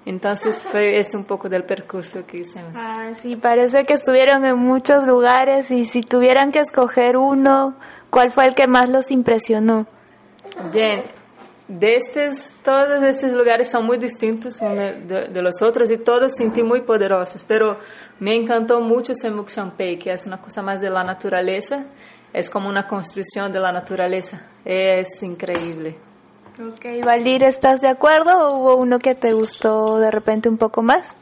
Então, 0.05 0.35
foi 0.35 0.95
este 0.95 1.15
um 1.15 1.23
pouco 1.23 1.47
do 1.47 1.61
percurso 1.63 2.23
que 2.23 2.37
hicimos. 2.37 2.73
Ah, 2.75 3.11
sí, 3.13 3.35
parece 3.35 3.83
que 3.83 3.93
estuvieron 3.93 4.43
em 4.43 4.55
muitos 4.55 5.05
lugares 5.05 5.69
e 5.69 5.85
se 5.85 5.99
si 5.99 6.03
tuvieran 6.03 6.49
que 6.49 6.59
escolher 6.59 7.17
um, 7.17 7.73
qual 8.09 8.31
foi 8.31 8.49
o 8.49 8.55
que 8.55 8.65
mais 8.65 8.89
los 8.89 9.11
impressionou? 9.11 9.85
Bem 10.73 11.20
de 11.79 11.95
estes, 11.95 12.55
todos 12.63 13.01
esses 13.03 13.31
lugares 13.33 13.69
são 13.69 13.81
muito 13.81 14.01
distintos 14.01 14.59
de, 14.59 15.27
de 15.29 15.41
los 15.41 15.61
outros 15.61 15.89
e 15.89 15.97
todos 15.97 16.35
senti 16.35 16.61
muito 16.61 16.85
poderosos, 16.85 17.43
pero 17.43 17.77
me 18.19 18.35
encantou 18.35 18.81
muito 18.81 19.15
Semuc 19.15 19.49
Champey, 19.51 19.95
que 19.95 20.09
é 20.09 20.15
uma 20.25 20.37
coisa 20.37 20.61
mais 20.61 20.81
de 20.81 20.89
la 20.89 21.03
natureza, 21.03 21.85
é 22.33 22.41
como 22.49 22.69
uma 22.69 22.83
construção 22.83 23.49
de 23.49 23.59
la 23.59 23.71
natureza, 23.71 24.41
é 24.65 25.01
increíble. 25.23 25.95
Ok, 26.59 27.01
Valdir, 27.03 27.43
¿estás 27.43 27.79
de 27.79 27.87
acuerdo 27.87 28.31
o 28.31 28.57
hubo 28.57 28.75
uno 28.75 28.99
que 28.99 29.15
te 29.15 29.33
gustó 29.33 29.97
de 29.99 30.11
repente 30.11 30.49
un 30.49 30.57
poco 30.57 30.81
más? 30.81 31.15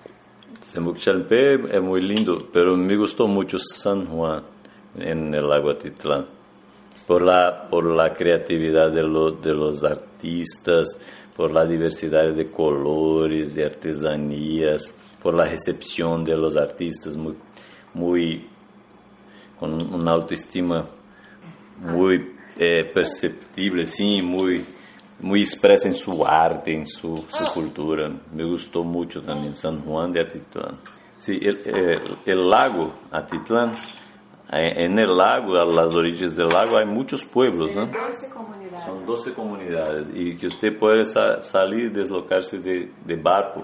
Semuc 0.61 0.97
Champey 0.97 1.59
é 1.71 1.79
muito 1.79 2.05
lindo, 2.05 2.49
pero 2.51 2.75
me 2.75 2.95
gostou 2.97 3.27
muito 3.27 3.57
San 3.59 4.07
Juan 4.07 4.43
en 4.97 5.33
el 5.35 5.47
lago 5.47 5.69
Atitlán. 5.69 6.38
Por 7.09 7.23
la, 7.23 7.67
por 7.67 7.85
la 7.85 8.13
creatividad 8.13 8.91
de, 8.91 9.01
lo, 9.01 9.31
de 9.31 9.51
los 9.51 9.83
artistas, 9.83 10.95
por 11.35 11.51
la 11.51 11.65
diversidad 11.65 12.31
de 12.35 12.51
colores 12.51 13.57
y 13.57 13.63
artesanías, 13.63 14.93
por 15.19 15.33
la 15.33 15.45
recepción 15.45 16.23
de 16.23 16.37
los 16.37 16.55
artistas 16.55 17.17
muy, 17.17 17.33
muy 17.95 18.47
con 19.59 19.73
una 19.91 20.11
autoestima 20.11 20.85
muy 21.79 22.35
eh, 22.59 22.83
perceptible, 22.93 23.85
sí, 23.85 24.21
muy, 24.21 24.63
muy 25.19 25.41
expresa 25.41 25.87
en 25.87 25.95
su 25.95 26.23
arte, 26.23 26.75
en 26.75 26.85
su, 26.85 27.25
su, 27.27 27.53
cultura. 27.55 28.07
Me 28.31 28.45
gustó 28.45 28.83
mucho 28.83 29.19
también 29.23 29.55
San 29.55 29.81
Juan 29.81 30.11
de 30.11 30.21
Atitlán. 30.21 30.77
Sí, 31.17 31.39
el, 31.41 31.59
el, 31.65 32.01
el 32.27 32.49
lago 32.51 32.93
Atitlán 33.09 33.71
En 34.51 34.97
el 34.97 35.15
lago, 35.15 35.57
a 35.57 35.65
las 35.65 35.93
orillas 35.93 36.35
del 36.35 36.49
lago, 36.49 36.77
hay 36.77 36.85
muchos 36.85 37.23
pueblos, 37.23 37.75
¿no? 37.75 37.85
12 37.85 38.29
comunidades. 38.33 38.85
Son 38.85 39.05
12 39.05 39.33
comunidades 39.33 40.07
y 40.13 40.35
que 40.37 40.47
usted 40.47 40.75
puede 40.77 41.05
sa 41.05 41.39
salir 41.41 41.85
y 41.85 41.89
deslocarse 41.89 42.59
de, 42.59 42.91
de 43.05 43.15
barco 43.15 43.59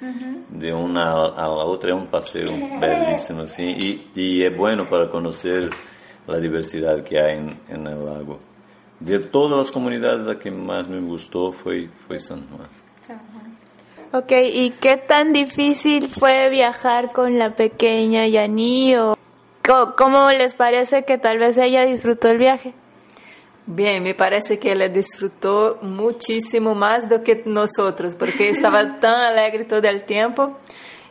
uh 0.00 0.04
-huh. 0.04 0.44
de 0.48 0.72
una 0.72 1.10
a 1.10 1.42
la 1.42 1.64
otra, 1.64 1.90
es 1.90 1.96
un 1.96 2.06
paseo 2.06 2.46
bellísimo, 2.80 3.42
así, 3.42 3.64
y, 3.64 4.20
y, 4.20 4.44
es 4.44 4.56
bueno 4.56 4.88
para 4.88 5.10
conocer 5.10 5.70
la 6.28 6.38
diversidad 6.38 7.02
que 7.02 7.18
hay 7.18 7.38
en, 7.38 7.50
en, 7.68 7.86
el 7.88 8.04
lago. 8.04 8.38
De 9.00 9.18
todas 9.18 9.58
las 9.58 9.70
comunidades, 9.72 10.24
la 10.24 10.38
que 10.38 10.52
más 10.52 10.86
me 10.88 11.00
gustó 11.00 11.50
fue, 11.50 11.88
fue 12.06 12.18
San 12.20 12.46
Juan. 12.48 12.68
Ok, 14.12 14.32
¿y 14.52 14.70
qué 14.70 14.96
tan 14.96 15.32
difícil 15.32 16.08
fue 16.08 16.48
viajar 16.48 17.12
con 17.12 17.38
la 17.38 17.54
pequeña 17.54 18.26
Yani 18.26 18.96
o 18.96 19.17
¿Cómo 19.96 20.30
les 20.30 20.54
parece 20.54 21.04
que 21.04 21.18
tal 21.18 21.38
vez 21.38 21.58
ella 21.58 21.84
disfrutó 21.84 22.28
el 22.28 22.38
viaje? 22.38 22.72
Bien, 23.66 24.02
me 24.02 24.14
parece 24.14 24.58
que 24.58 24.72
ella 24.72 24.88
disfrutó 24.88 25.78
muchísimo 25.82 26.74
más 26.74 27.06
do 27.06 27.22
que 27.22 27.42
nosotros, 27.44 28.14
porque 28.16 28.48
estaba 28.48 28.98
tan 29.00 29.20
alegre 29.20 29.64
todo 29.64 29.86
el 29.86 30.04
tiempo 30.04 30.56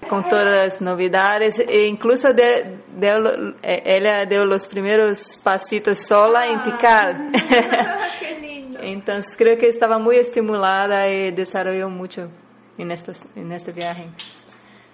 con 0.10 0.28
todas 0.28 0.46
las 0.46 0.82
novedades 0.82 1.60
e 1.60 1.86
incluso 1.86 2.34
de, 2.34 2.80
de, 2.96 3.54
ella 3.62 4.26
dio 4.26 4.44
los 4.46 4.68
primeros 4.68 5.40
pasitos 5.44 6.00
sola 6.00 6.48
en 6.48 6.64
Tikal. 6.64 7.32
Qué 8.20 8.40
lindo. 8.42 8.80
Entonces 8.82 9.38
creo 9.38 9.56
que 9.58 9.68
estaba 9.68 10.00
muy 10.00 10.16
estimulada 10.16 11.08
y 11.08 11.30
desarrolló 11.30 11.90
mucho 11.90 12.32
en, 12.80 12.90
estas, 12.90 13.24
en 13.36 13.52
este 13.52 13.72
viaje. 13.72 14.08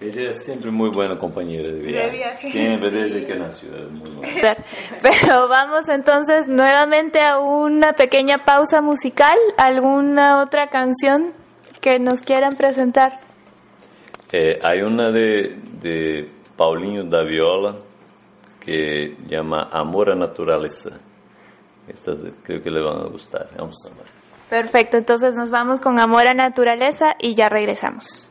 Ella 0.00 0.30
es 0.30 0.44
siempre 0.44 0.70
muy 0.70 0.90
buena 0.90 1.18
compañera 1.18 1.68
de 1.68 1.78
viaje. 1.80 2.06
De 2.06 2.16
viaje, 2.16 2.50
Siempre, 2.50 2.90
sí. 2.90 2.96
desde 2.96 3.26
que 3.26 3.34
nació. 3.36 3.68
es 3.76 3.90
muy 3.90 4.10
buena. 4.10 4.56
Pero 5.02 5.48
vamos 5.48 5.88
entonces 5.88 6.48
nuevamente 6.48 7.20
a 7.20 7.38
una 7.38 7.92
pequeña 7.94 8.44
pausa 8.44 8.80
musical. 8.82 9.38
¿Alguna 9.56 10.42
otra 10.42 10.68
canción 10.68 11.32
que 11.80 11.98
nos 12.00 12.20
quieran 12.22 12.56
presentar? 12.56 13.20
Eh, 14.32 14.58
hay 14.62 14.82
una 14.82 15.10
de, 15.10 15.56
de 15.80 16.28
Paulinho 16.56 17.04
da 17.04 17.22
Viola 17.22 17.76
que 18.60 19.16
llama 19.26 19.68
Amor 19.72 20.10
a 20.10 20.14
Naturaleza. 20.16 20.90
Estas 21.86 22.18
creo 22.42 22.62
que 22.62 22.70
le 22.70 22.80
van 22.82 23.00
a 23.00 23.04
gustar. 23.08 23.48
Es 23.54 23.60
un 23.60 23.72
samba. 23.72 24.02
Perfecto, 24.50 24.96
entonces 24.96 25.34
nos 25.36 25.50
vamos 25.50 25.80
con 25.80 25.98
Amor 25.98 26.26
a 26.26 26.34
Naturaleza 26.34 27.16
y 27.20 27.34
ya 27.34 27.48
regresamos. 27.48 28.28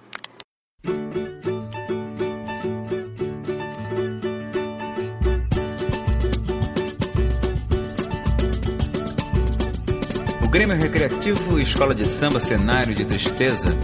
Grêmio 10.53 10.77
Recreativo 10.77 11.60
Escola 11.60 11.95
de 11.95 12.05
Samba 12.05 12.39
Cenário 12.39 12.93
de 12.93 13.03
Tristeza 13.03 13.75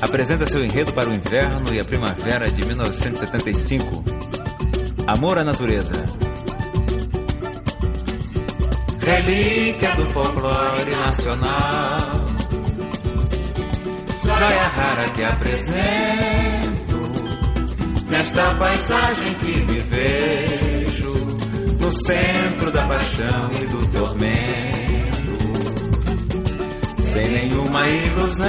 apresenta 0.00 0.46
seu 0.46 0.64
enredo 0.64 0.94
para 0.94 1.10
o 1.10 1.12
inverno 1.12 1.74
e 1.74 1.80
a 1.80 1.84
primavera 1.84 2.48
de 2.48 2.64
1975. 2.64 4.04
Amor 5.08 5.40
à 5.40 5.44
Natureza. 5.44 6.04
Relíquia 9.00 9.92
do 9.96 10.08
folclore 10.12 10.90
nacional. 10.92 12.24
Joia 14.22 14.68
rara 14.68 15.04
que 15.06 15.24
apresento 15.24 17.00
nesta 18.06 18.54
paisagem 18.54 19.34
que 19.34 19.64
me 19.64 19.80
vejo 19.80 21.12
no 21.80 21.90
centro 21.90 22.70
da 22.70 22.86
paixão 22.86 23.50
e 23.60 23.66
do 23.66 23.90
tormento 23.90 24.83
sem 27.14 27.30
nenhuma 27.30 27.86
ilusão. 27.86 28.46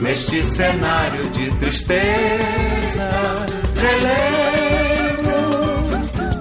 Neste 0.00 0.42
cenário 0.42 1.30
de 1.30 1.54
tristeza, 1.58 3.10
relembro 3.76 5.22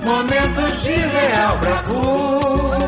momentos 0.03 0.81
de 0.83 0.95
real 0.95 1.59
bravura 1.59 2.79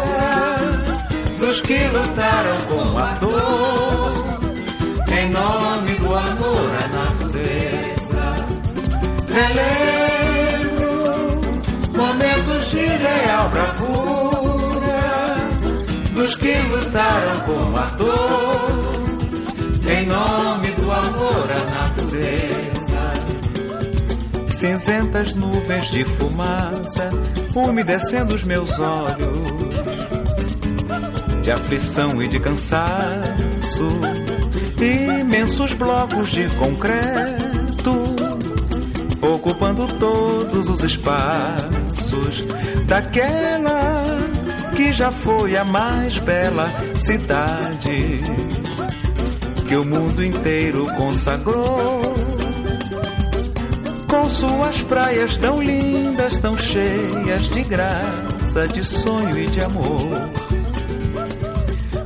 dos 1.37 1.61
que 1.61 1.77
lutaram 1.89 2.57
com 2.69 2.97
a 2.97 3.13
dor 3.19 4.13
em 5.15 5.29
nome 5.29 5.91
do 5.99 6.15
amor 6.15 6.71
à 6.83 6.87
natureza. 6.87 8.35
Relembro 9.35 10.93
momentos 11.95 12.71
de 12.71 12.85
real 12.85 13.49
bravura 13.49 14.32
dos 16.23 16.37
que 16.37 16.53
lutaram 16.69 17.39
com 17.41 17.77
a 17.77 17.89
dor 17.97 18.93
em 19.91 20.05
nome 20.05 20.71
do 20.71 20.89
amor 20.89 21.51
à 21.51 21.65
natureza. 21.65 23.13
Cinzentas 24.49 25.33
nuvens 25.33 25.91
de 25.91 26.05
fumaça 26.05 27.09
umedecendo 27.53 28.35
os 28.35 28.43
meus 28.45 28.71
olhos, 28.79 29.49
de 31.41 31.51
aflição 31.51 32.21
e 32.21 32.29
de 32.29 32.39
cansaço, 32.39 33.89
imensos 34.81 35.73
blocos 35.73 36.29
de 36.29 36.47
concreto 36.55 38.15
ocupando 39.21 39.85
todos 39.97 40.69
os 40.69 40.83
espaços 40.83 42.45
daquela 42.87 44.22
que 44.75 44.93
já 44.93 45.11
foi 45.11 45.55
a 45.55 45.63
mais 45.63 46.19
bela 46.19 46.67
cidade 46.95 48.21
que 49.73 49.77
o 49.77 49.85
mundo 49.85 50.23
inteiro 50.23 50.85
consagrou. 50.95 52.01
Com 54.07 54.29
suas 54.29 54.83
praias 54.83 55.37
tão 55.37 55.59
lindas, 55.59 56.37
tão 56.37 56.55
cheias 56.55 57.49
de 57.49 57.63
graça, 57.63 58.67
de 58.67 58.83
sonho 58.83 59.35
e 59.35 59.47
de 59.47 59.61
amor. 59.61 60.29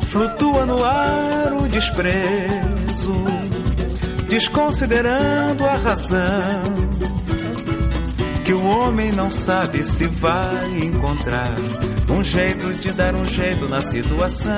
Flutua 0.07 0.65
no 0.65 0.83
ar 0.85 1.53
o 1.61 1.67
desprezo, 1.67 3.13
desconsiderando 4.29 5.65
a 5.65 5.75
razão. 5.75 6.87
Que 8.45 8.53
o 8.53 8.65
homem 8.65 9.11
não 9.11 9.29
sabe 9.29 9.83
se 9.83 10.07
vai 10.07 10.69
encontrar 10.69 11.53
um 12.17 12.23
jeito 12.23 12.73
de 12.73 12.91
dar 12.93 13.13
um 13.13 13.23
jeito 13.25 13.67
na 13.67 13.79
situação. 13.79 14.51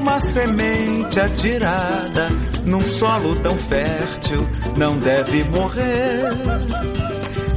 Uma 0.00 0.18
semente 0.18 1.20
atirada 1.20 2.28
num 2.66 2.84
solo 2.84 3.36
tão 3.36 3.56
fértil 3.56 4.40
não 4.76 4.96
deve 4.96 5.44
morrer. 5.44 6.28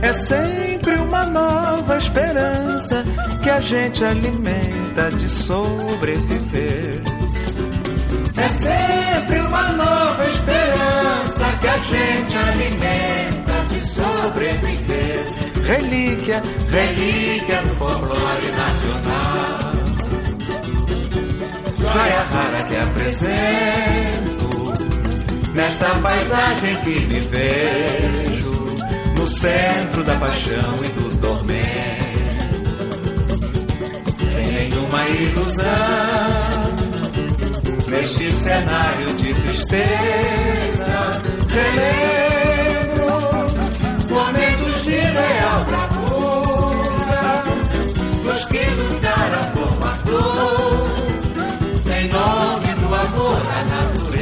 É 0.01 0.13
sempre 0.13 0.95
uma 0.97 1.25
nova 1.25 1.97
esperança 1.97 3.03
que 3.41 3.49
a 3.49 3.61
gente 3.61 4.05
alimenta 4.05 5.09
de 5.09 5.27
sobreviver. 5.27 7.01
É 8.37 8.47
sempre 8.47 9.39
uma 9.39 9.69
nova 9.71 10.25
esperança 10.27 11.57
que 11.59 11.67
a 11.67 11.77
gente 11.79 12.37
alimenta 12.37 13.65
de 13.69 13.79
sobreviver. 13.81 15.24
Relíquia, 15.65 16.41
relíquia 16.69 17.61
do 17.63 17.75
folclore 17.77 18.51
nacional. 18.51 19.73
Joia 21.79 22.23
rara 22.23 22.63
que 22.65 22.75
apresento 22.75 24.45
nesta 25.55 25.99
paisagem 26.01 26.75
que 26.81 26.99
me 27.07 27.19
vejo 27.19 28.75
no 29.17 29.27
centro 29.27 30.03
da 30.03 30.15
paixão 30.19 30.83
e 30.83 30.89
do 30.89 31.17
tormento, 31.17 31.55
sem 34.29 34.51
nenhuma 34.51 35.09
ilusão. 35.09 35.65
Neste 37.87 38.31
cenário 38.33 39.15
de 39.15 39.33
tristeza, 39.33 39.81
relembro 41.49 42.34
momentos 44.15 44.85
de 44.85 44.95
real 44.95 45.65
bravura 45.65 47.43
dos 48.23 48.47
que 48.47 48.63
lutaram 48.69 49.51
por 49.51 49.67
uma 49.77 49.91
dor 50.05 50.95
em 51.97 52.07
nome 52.07 52.73
do 52.75 52.95
amor 52.95 53.41
à 53.51 53.63
natureza. 53.65 54.14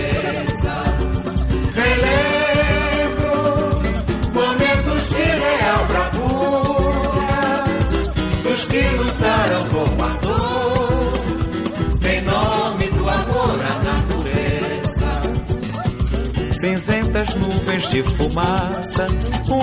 Cinzentas 16.63 17.35
nuvens 17.35 17.85
de 17.89 18.01
fumaça 18.03 19.05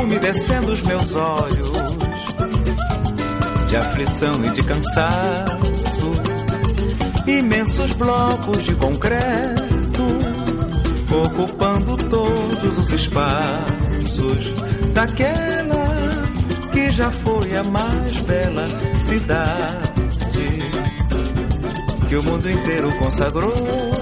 umedecendo 0.02 0.74
os 0.74 0.82
meus 0.82 1.14
olhos. 1.14 1.70
De 3.66 3.74
aflição 3.74 4.34
e 4.44 4.52
de 4.52 4.62
cansaço 4.62 6.10
imensos 7.26 7.96
blocos 7.96 8.62
de 8.64 8.74
concreto 8.74 10.02
ocupando 11.24 11.96
todos 11.96 12.78
os 12.78 12.90
espaços 12.90 14.52
daquela 14.92 15.86
que 16.70 16.90
já 16.90 17.10
foi 17.10 17.56
a 17.56 17.64
mais 17.64 18.12
bela 18.24 18.66
cidade 18.98 19.80
que 22.06 22.16
o 22.16 22.22
mundo 22.24 22.50
inteiro 22.50 22.94
consagrou 22.98 23.99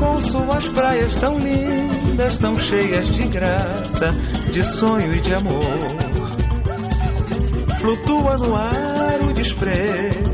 com 0.00 0.18
suas 0.22 0.66
praias 0.68 1.14
tão 1.20 1.36
lindas, 1.38 2.38
tão 2.38 2.58
cheias 2.58 3.06
de 3.08 3.28
graça, 3.28 4.10
de 4.50 4.64
sonho 4.64 5.12
e 5.12 5.20
de 5.20 5.34
amor. 5.34 5.94
Flutua 7.78 8.36
no 8.38 8.56
ar 8.56 9.20
o 9.28 9.34
desprezo 9.34 10.30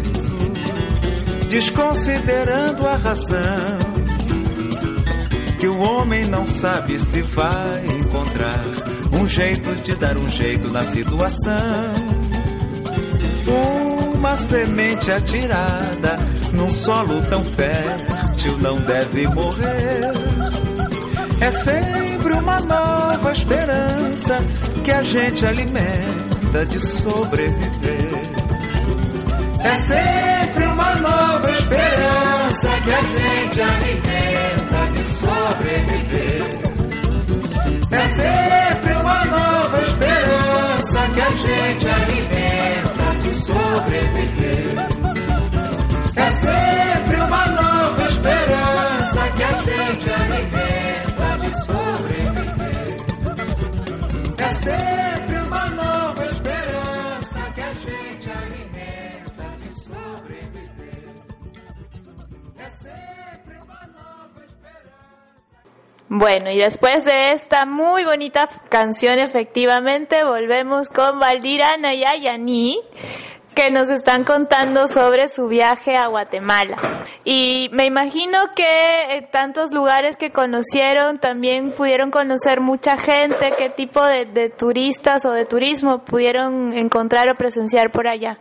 desconsiderando 1.48 2.86
a 2.86 2.96
razão. 2.96 3.78
Que 5.58 5.66
o 5.66 5.78
homem 5.78 6.26
não 6.30 6.46
sabe 6.46 6.98
se 6.98 7.22
vai 7.22 7.86
encontrar 7.86 8.62
um 9.20 9.26
jeito 9.26 9.74
de 9.82 9.96
dar 9.96 10.16
um 10.16 10.28
jeito 10.28 10.72
na 10.72 10.82
situação. 10.82 11.92
Uma 14.16 14.36
semente 14.36 15.10
atirada 15.10 16.18
num 16.52 16.70
solo 16.70 17.20
tão 17.22 17.44
fértil 17.44 18.15
não 18.58 18.76
deve 18.76 19.26
morrer. 19.28 20.00
É 21.40 21.50
sempre 21.50 22.32
uma 22.34 22.60
nova 22.60 23.32
esperança 23.32 24.38
que 24.82 24.90
a 24.90 25.02
gente 25.02 25.46
alimenta 25.46 26.66
de 26.66 26.80
sobreviver. 26.86 28.46
É 29.60 29.74
sempre 29.74 30.64
uma 30.66 30.94
nova 30.96 31.50
esperança 31.50 32.68
que 32.84 32.92
a 32.92 33.02
gente 33.02 33.60
alimenta 33.60 34.92
de 34.92 35.04
sobreviver. 35.04 36.66
É 37.90 37.98
sempre 38.08 38.94
uma 38.94 39.24
nova 39.24 39.82
esperança 39.82 41.08
que 41.14 41.20
a 41.20 41.32
gente 41.32 41.88
alimenta 41.88 43.14
de 43.22 43.34
sobreviver. 43.44 44.65
Bueno, 66.08 66.50
y 66.50 66.58
después 66.58 67.04
de 67.04 67.32
esta 67.32 67.66
muy 67.66 68.04
bonita 68.04 68.48
canción, 68.68 69.18
efectivamente, 69.18 70.22
volvemos 70.22 70.88
con 70.88 71.18
Valdira 71.18 71.76
Nayayani, 71.78 72.78
que 73.56 73.72
nos 73.72 73.88
están 73.88 74.22
contando 74.22 74.86
sobre 74.86 75.28
su 75.28 75.48
viaje 75.48 75.96
a 75.96 76.06
Guatemala. 76.06 76.76
Y 77.24 77.70
me 77.72 77.86
imagino 77.86 78.38
que 78.54 79.16
eh, 79.16 79.28
tantos 79.32 79.72
lugares 79.72 80.16
que 80.16 80.30
conocieron 80.30 81.16
también 81.16 81.72
pudieron 81.72 82.12
conocer 82.12 82.60
mucha 82.60 82.98
gente, 82.98 83.54
qué 83.58 83.68
tipo 83.68 84.04
de 84.04 84.48
turistas 84.50 85.24
o 85.24 85.32
de 85.32 85.44
turismo 85.44 86.04
pudieron 86.04 86.72
encontrar 86.72 87.28
o 87.30 87.34
presenciar 87.34 87.90
por 87.90 88.06
allá. 88.06 88.38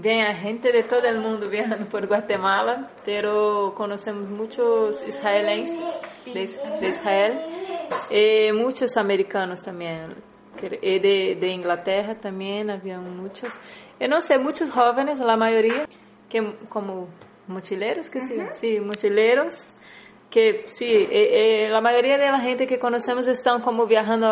Vem 0.00 0.22
a 0.22 0.32
gente 0.32 0.70
de 0.70 0.84
todo 0.84 1.06
el 1.08 1.18
mundo 1.18 1.48
viajando 1.48 1.86
por 1.86 2.06
Guatemala, 2.06 2.88
pero 3.04 3.74
conocemos 3.76 4.28
muchos 4.28 5.02
israelenses 5.06 5.76
de, 6.24 6.48
de 6.80 6.88
Israel 6.88 7.40
y 8.08 8.52
muchos 8.52 8.96
americanos 8.96 9.60
también. 9.64 10.14
Y 10.82 10.98
de, 11.00 11.36
de 11.40 11.48
Inglaterra 11.48 12.14
también 12.14 12.70
había 12.70 12.98
muchos. 12.98 13.52
Yo 13.98 14.06
no 14.06 14.20
sé, 14.20 14.38
muchos 14.38 14.70
jóvenes, 14.70 15.18
la 15.18 15.36
mayoría, 15.36 15.84
que 16.28 16.54
como 16.68 17.08
mochileros, 17.48 18.08
que 18.08 18.20
sí, 18.20 18.36
sí, 18.52 18.78
mochileros, 18.80 19.72
que 20.30 20.62
sí, 20.66 20.86
eh, 21.10 21.64
eh, 21.64 21.68
la 21.70 21.80
mayoría 21.80 22.18
de 22.18 22.26
la 22.26 22.38
gente 22.38 22.68
que 22.68 22.78
conocemos 22.78 23.26
están 23.26 23.62
como 23.62 23.86
viajando 23.86 24.28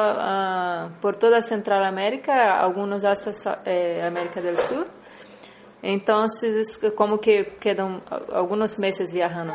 por 1.01 1.17
toda 1.17 1.43
Central 1.43 1.85
América, 1.85 2.61
algunos 2.61 3.03
hasta 3.03 3.33
Sa- 3.33 3.63
eh, 3.65 4.03
América 4.07 4.41
del 4.41 4.59
Sur. 4.59 4.87
Entonces, 5.87 6.81
como 6.97 7.21
que 7.21 7.57
quedan 7.61 8.03
algunos 8.35 8.77
meses 8.81 9.13
viajando. 9.13 9.55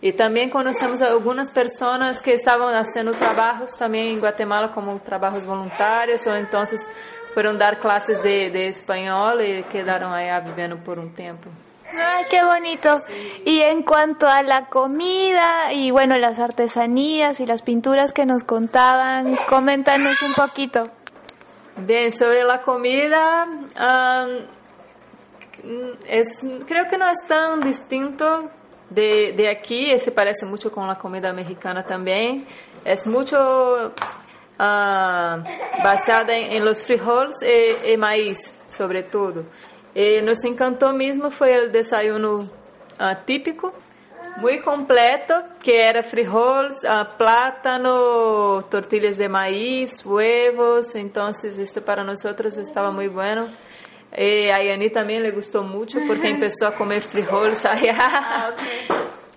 Y 0.00 0.12
también 0.12 0.48
conocemos 0.48 1.02
a 1.02 1.08
algunas 1.08 1.52
personas 1.52 2.22
que 2.22 2.32
estaban 2.32 2.74
haciendo 2.74 3.12
trabajos 3.12 3.76
también 3.76 4.06
en 4.06 4.20
Guatemala 4.20 4.72
como 4.72 4.98
trabajos 5.00 5.44
voluntarios 5.44 6.26
o 6.26 6.34
entonces 6.34 6.88
fueron 7.34 7.58
dar 7.58 7.78
clases 7.78 8.22
de, 8.22 8.50
de 8.50 8.68
español 8.68 9.44
y 9.44 9.62
quedaron 9.64 10.14
allá 10.14 10.40
viviendo 10.40 10.78
por 10.78 10.98
un 10.98 11.14
tiempo. 11.14 11.50
Ay, 11.94 12.24
qué 12.30 12.42
bonito. 12.42 13.02
Y 13.44 13.60
en 13.60 13.82
cuanto 13.82 14.26
a 14.26 14.42
la 14.42 14.66
comida 14.66 15.74
y 15.74 15.90
bueno, 15.90 16.16
las 16.16 16.38
artesanías 16.38 17.38
y 17.38 17.44
las 17.44 17.60
pinturas 17.60 18.14
que 18.14 18.24
nos 18.24 18.44
contaban, 18.44 19.36
coméntanos 19.50 20.22
un 20.22 20.32
poquito. 20.32 20.88
Bien, 21.76 22.10
sobre 22.10 22.44
la 22.44 22.62
comida, 22.62 23.46
am, 23.76 24.46
es, 26.08 26.40
creo 26.66 26.88
que 26.88 26.98
no 26.98 27.08
es 27.08 27.26
tan 27.26 27.60
distinto 27.60 28.50
de, 28.88 29.32
de 29.32 29.48
aquí, 29.48 29.98
se 29.98 30.10
parece 30.10 30.46
mucho 30.46 30.70
con 30.70 30.86
la 30.86 30.98
comida 30.98 31.32
mexicana 31.32 31.84
también. 31.84 32.46
Es 32.84 33.06
mucho 33.06 33.92
ah, 34.58 35.38
basada 35.82 36.36
en, 36.36 36.52
en 36.52 36.64
los 36.64 36.84
frijoles 36.84 37.36
y, 37.42 37.92
y 37.92 37.96
maíz, 37.96 38.54
sobre 38.68 39.02
todo. 39.02 39.44
Eh, 39.94 40.22
nos 40.22 40.44
encantó 40.44 40.92
mismo 40.92 41.30
fue 41.30 41.54
el 41.54 41.72
desayuno 41.72 42.48
ah, 42.98 43.16
típico, 43.24 43.74
muy 44.36 44.60
completo, 44.60 45.42
que 45.62 45.82
era 45.82 46.02
frijoles, 46.02 46.84
ah, 46.88 47.16
plátano, 47.18 48.64
tortillas 48.70 49.16
de 49.18 49.28
maíz, 49.28 50.04
huevos, 50.06 50.94
entonces 50.94 51.58
esto 51.58 51.82
para 51.84 52.04
nosotros 52.04 52.56
estaba 52.56 52.92
muy 52.92 53.08
bueno. 53.08 53.48
Eh, 54.12 54.52
a 54.52 54.62
Yani 54.62 54.90
también 54.90 55.22
le 55.22 55.30
gustó 55.30 55.62
mucho 55.62 55.98
porque 56.06 56.28
empezó 56.36 56.66
a 56.66 56.74
comer 56.74 57.02
frijoles 57.02 57.64
allá. 57.64 58.54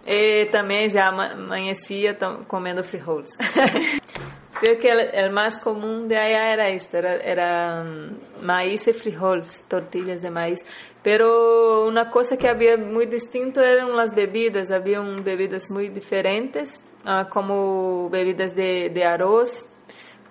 Eh, 0.05 0.49
también 0.51 0.89
ya 0.89 1.07
ama- 1.07 1.31
amanecía 1.33 2.17
tom- 2.17 2.43
comiendo 2.45 2.83
frijoles. 2.83 3.37
Creo 4.59 4.77
que 4.79 4.89
el, 4.91 4.99
el 4.99 5.31
más 5.31 5.57
común 5.57 6.07
de 6.07 6.17
allá 6.17 6.53
era 6.53 6.69
esto, 6.69 6.97
era, 6.97 7.15
era, 7.15 7.83
mm, 7.83 8.45
maíz 8.45 8.87
y 8.87 8.93
frijoles, 8.93 9.63
tortillas 9.67 10.21
de 10.21 10.29
maíz. 10.29 10.59
Pero 11.01 11.85
una 11.85 12.09
cosa 12.09 12.37
que 12.37 12.47
había 12.47 12.77
muy 12.77 13.05
distinto 13.07 13.61
eran 13.61 13.95
las 13.95 14.15
bebidas, 14.15 14.71
habían 14.71 15.23
bebidas 15.23 15.69
muy 15.69 15.89
diferentes, 15.89 16.79
ah, 17.03 17.27
como 17.29 18.09
bebidas 18.09 18.55
de, 18.55 18.89
de 18.89 19.03
arroz, 19.03 19.65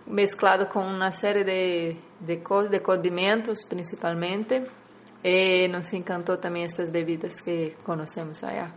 mezclado 0.06 0.68
con 0.68 0.86
una 0.86 1.12
serie 1.12 1.44
de, 1.44 1.96
de 2.20 2.42
de 2.70 2.82
condimentos 2.82 3.64
principalmente. 3.64 4.66
Eh, 5.24 5.68
nos 5.68 5.92
encantó 5.92 6.38
también 6.38 6.66
estas 6.66 6.90
bebidas 6.90 7.42
que 7.42 7.76
conocemos 7.84 8.42
allá. 8.42 8.72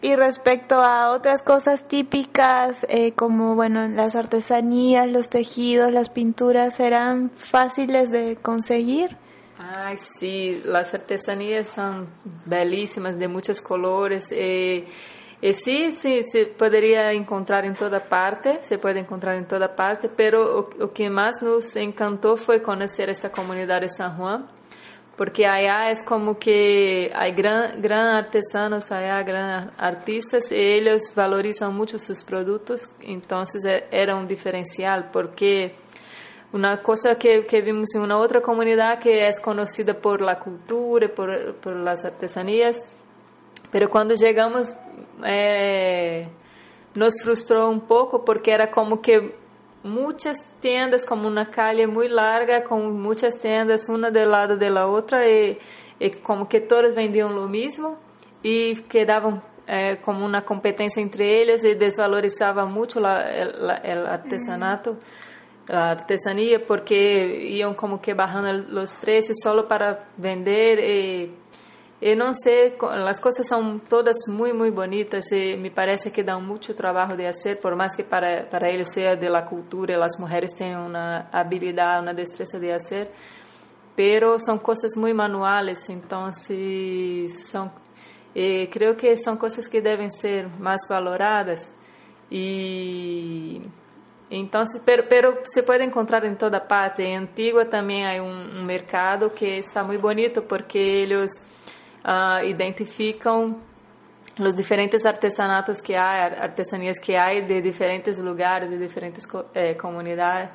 Y 0.00 0.16
respecto 0.16 0.82
a 0.82 1.12
otras 1.12 1.42
cosas 1.42 1.86
típicas, 1.86 2.84
eh, 2.88 3.12
como 3.12 3.54
bueno, 3.54 3.86
las 3.88 4.16
artesanías, 4.16 5.06
los 5.06 5.30
tejidos, 5.30 5.92
las 5.92 6.10
pinturas, 6.10 6.80
¿eran 6.80 7.30
fáciles 7.30 8.10
de 8.10 8.36
conseguir? 8.36 9.16
Ay, 9.58 9.96
sí, 9.96 10.60
las 10.64 10.92
artesanías 10.92 11.68
son 11.68 12.08
belísimas, 12.44 13.18
de 13.18 13.28
muchos 13.28 13.62
colores. 13.62 14.28
Eh, 14.32 14.86
eh, 15.42 15.54
sí, 15.54 15.92
sí, 15.96 16.22
se 16.22 16.46
podría 16.46 17.12
encontrar 17.12 17.64
en 17.64 17.74
toda 17.74 17.98
parte, 17.98 18.60
se 18.62 18.78
puede 18.78 19.00
encontrar 19.00 19.34
en 19.34 19.44
toda 19.44 19.74
parte, 19.74 20.08
pero 20.08 20.60
o, 20.60 20.84
o 20.84 20.92
que 20.92 21.10
más 21.10 21.42
nos 21.42 21.74
encantó 21.74 22.36
fue 22.36 22.62
conocer 22.62 23.10
esta 23.10 23.32
comunidad 23.32 23.80
de 23.80 23.88
San 23.88 24.16
Juan, 24.16 24.46
porque 25.16 25.44
allá 25.44 25.90
es 25.90 26.04
como 26.04 26.38
que 26.38 27.10
hay 27.12 27.32
gran, 27.32 27.82
gran 27.82 28.06
artesanos 28.06 28.92
allá, 28.92 29.20
gran 29.24 29.72
artistas, 29.78 30.52
y 30.52 30.54
ellos 30.54 31.12
valorizan 31.12 31.74
mucho 31.74 31.98
sus 31.98 32.22
productos, 32.22 32.88
entonces 33.00 33.64
eh, 33.64 33.84
era 33.90 34.14
un 34.14 34.28
diferencial, 34.28 35.10
porque 35.12 35.74
una 36.52 36.82
cosa 36.82 37.16
que, 37.16 37.46
que 37.46 37.62
vimos 37.62 37.92
en 37.96 38.02
una 38.02 38.16
otra 38.16 38.40
comunidad 38.40 39.00
que 39.00 39.26
es 39.26 39.40
conocida 39.40 39.94
por 39.94 40.20
la 40.20 40.38
cultura, 40.38 41.08
por, 41.08 41.56
por 41.56 41.74
las 41.74 42.04
artesanías, 42.04 42.84
pero 43.72 43.90
cuando 43.90 44.14
llegamos 44.14 44.76
eh, 45.24 46.28
nos 46.94 47.20
frustró 47.22 47.68
un 47.68 47.80
poco 47.80 48.24
porque 48.24 48.52
era 48.52 48.70
como 48.70 49.00
que 49.00 49.34
muchas 49.82 50.36
tiendas, 50.60 51.04
como 51.04 51.26
una 51.26 51.50
calle 51.50 51.86
muy 51.86 52.08
larga, 52.08 52.62
con 52.64 53.00
muchas 53.00 53.38
tiendas 53.38 53.88
una 53.88 54.10
del 54.10 54.30
lado 54.30 54.56
de 54.56 54.70
la 54.70 54.86
otra 54.86 55.28
y, 55.28 55.58
y 55.98 56.10
como 56.10 56.48
que 56.48 56.60
todos 56.60 56.94
vendían 56.94 57.34
lo 57.34 57.48
mismo 57.48 57.98
y 58.42 58.74
quedaban 58.82 59.42
eh, 59.66 59.98
como 60.04 60.24
una 60.26 60.44
competencia 60.44 61.00
entre 61.02 61.42
ellos 61.42 61.64
y 61.64 61.74
desvalorizaba 61.74 62.66
mucho 62.66 63.00
la, 63.00 63.28
el, 63.34 63.66
la- 63.66 63.76
el 63.76 64.06
artesanato 64.06 64.96
la 65.68 65.92
artesanía 65.92 66.66
porque 66.66 67.46
iban 67.48 67.74
como 67.74 68.00
que 68.02 68.14
bajando 68.14 68.52
los 68.52 68.94
precios 68.96 69.38
solo 69.40 69.68
para 69.68 70.06
vender 70.16 70.80
y, 70.80 71.34
y 72.04 72.16
no 72.16 72.34
sé, 72.34 72.74
co- 72.76 72.94
las 72.96 73.20
cosas 73.20 73.46
son 73.48 73.80
todas 73.88 74.16
muy 74.26 74.52
muy 74.52 74.70
bonitas 74.70 75.30
y 75.30 75.56
me 75.56 75.70
parece 75.70 76.10
que 76.10 76.24
dan 76.24 76.44
mucho 76.44 76.74
trabajo 76.74 77.16
de 77.16 77.28
hacer, 77.28 77.60
por 77.60 77.76
más 77.76 77.96
que 77.96 78.02
para, 78.02 78.50
para 78.50 78.68
ellos 78.68 78.88
sea 78.90 79.14
de 79.14 79.30
cultura, 79.48 79.96
las 79.96 80.18
mujeres 80.18 80.52
tienen 80.54 80.78
una 80.78 81.28
habilidad, 81.30 82.00
una 82.00 82.12
destreza 82.12 82.58
de 82.58 82.72
hacer, 82.74 83.08
pero 83.94 84.40
son 84.40 84.58
cosas 84.58 84.96
muy 84.96 85.14
manuales, 85.14 85.88
entonces 85.88 87.48
son, 87.48 87.70
eh, 88.34 88.68
creo 88.72 88.96
que 88.96 89.16
son 89.16 89.36
cosas 89.36 89.68
que 89.68 89.80
deben 89.80 90.10
ser 90.10 90.48
más 90.58 90.80
valoradas 90.88 91.70
y 92.28 93.62
entonces, 94.30 94.80
pero, 94.84 95.04
pero 95.08 95.40
se 95.44 95.62
puede 95.62 95.84
encontrar 95.84 96.24
en 96.24 96.38
toda 96.38 96.66
parte. 96.66 97.04
En 97.06 97.18
Antigua 97.28 97.66
también 97.68 98.06
hay 98.06 98.18
un, 98.18 98.28
un 98.28 98.64
mercado 98.66 99.32
que 99.34 99.58
está 99.58 99.84
muy 99.84 99.98
bonito 99.98 100.42
porque 100.42 101.02
ellos 101.02 101.30
ah, 102.04 102.40
identifican 102.44 103.56
los 104.38 104.56
diferentes 104.56 105.04
artesanatos 105.04 105.82
que 105.82 105.96
hay, 105.96 106.32
artesanías 106.34 106.98
que 106.98 107.18
hay 107.18 107.42
de 107.42 107.60
diferentes 107.60 108.18
lugares, 108.18 108.70
de 108.70 108.78
diferentes 108.78 109.28
eh, 109.54 109.76
comunidades. 109.76 110.50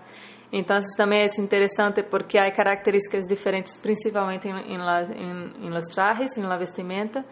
Entonces 0.51 0.91
también 0.97 1.23
es 1.25 1.37
interesante 1.37 2.03
porque 2.03 2.39
hay 2.39 2.51
características 2.51 3.25
diferentes, 3.27 3.77
principalmente 3.77 4.49
en, 4.49 4.57
en 4.57 5.73
los 5.73 5.85
trajes, 5.93 6.37
en 6.37 6.47
la 6.47 6.57
vestimenta, 6.57 7.25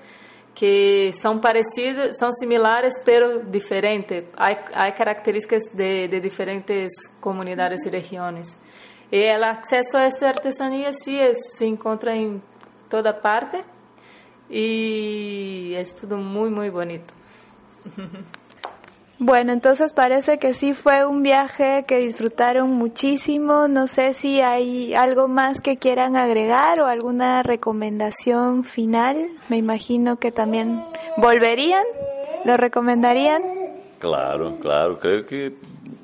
que 0.54 1.12
são 1.13 1.39
parecidas, 1.39 2.17
são 2.17 2.32
similares, 2.32 2.97
pero 3.04 3.43
diferentes. 3.43 4.23
Há, 4.38 4.47
há 4.86 4.91
características 4.91 5.65
de, 5.73 6.08
de 6.08 6.19
diferentes 6.19 6.91
comunidades 7.19 7.86
e 7.86 7.89
regiões. 7.89 8.58
E 9.12 9.38
o 9.38 9.43
acesso 9.43 9.97
a 9.97 10.04
esta 10.04 10.28
artesania 10.28 10.91
sim, 10.93 11.19
se 11.34 11.65
encontra 11.65 12.15
em 12.15 12.41
toda 12.89 13.13
parte 13.13 13.63
e 14.49 15.73
é 15.75 15.84
tudo 15.84 16.17
muito, 16.17 16.55
muito 16.55 16.73
bonito. 16.73 17.13
Bueno, 19.17 19.53
entonces 19.53 19.93
parece 19.93 20.39
que 20.39 20.53
sí 20.53 20.73
fue 20.73 21.05
un 21.05 21.23
viaje 21.23 21.86
que 21.88 21.99
disfrutaron 21.99 22.73
muchísimo. 22.73 23.69
No 23.69 23.88
sé 23.88 24.13
si 24.13 24.41
hay 24.41 24.93
algo 24.93 25.29
más 25.29 25.62
que 25.62 25.77
quieran 25.77 26.17
agregar 26.17 26.81
o 26.81 26.88
alguna 26.88 27.41
recomendación 27.41 28.65
final. 28.65 29.15
Me 29.47 29.55
imagino 29.55 30.17
que 30.17 30.34
también 30.34 30.84
volverían. 31.15 31.86
¿Lo 32.43 32.58
recomendarían? 32.58 33.41
Claro, 33.99 34.58
claro. 34.60 34.99
Creo 34.99 35.25
que, 35.25 35.53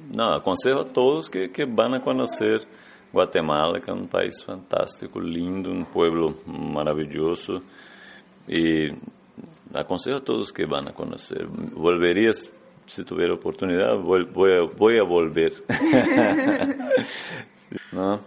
no, 0.10 0.34
aconsejo 0.34 0.80
a 0.80 0.86
todos 0.86 1.30
que, 1.30 1.51
que 1.51 1.65
van 1.65 1.95
a 1.95 2.01
conocer 2.01 2.65
Guatemala, 3.12 3.82
que 3.82 3.89
é 3.89 3.93
um 3.93 4.08
país 4.08 4.41
fantástico, 4.41 5.19
lindo, 5.19 5.69
um 5.69 5.84
pueblo 5.84 6.38
maravilhoso. 6.47 7.62
Y 8.52 8.90
aconsejo 9.74 10.18
a 10.18 10.24
todos 10.24 10.52
que 10.52 10.66
van 10.66 10.90
a 10.90 10.94
conocer. 10.94 11.46
Volverías, 11.46 12.50
si 12.86 13.06
tuviera 13.06 13.34
oportunidad, 13.34 13.96
voy, 13.98 14.26
voy, 14.26 14.52
a, 14.54 14.62
voy 14.62 14.98
a, 14.98 15.04
volver. 15.04 15.54
¿No? 17.94 18.20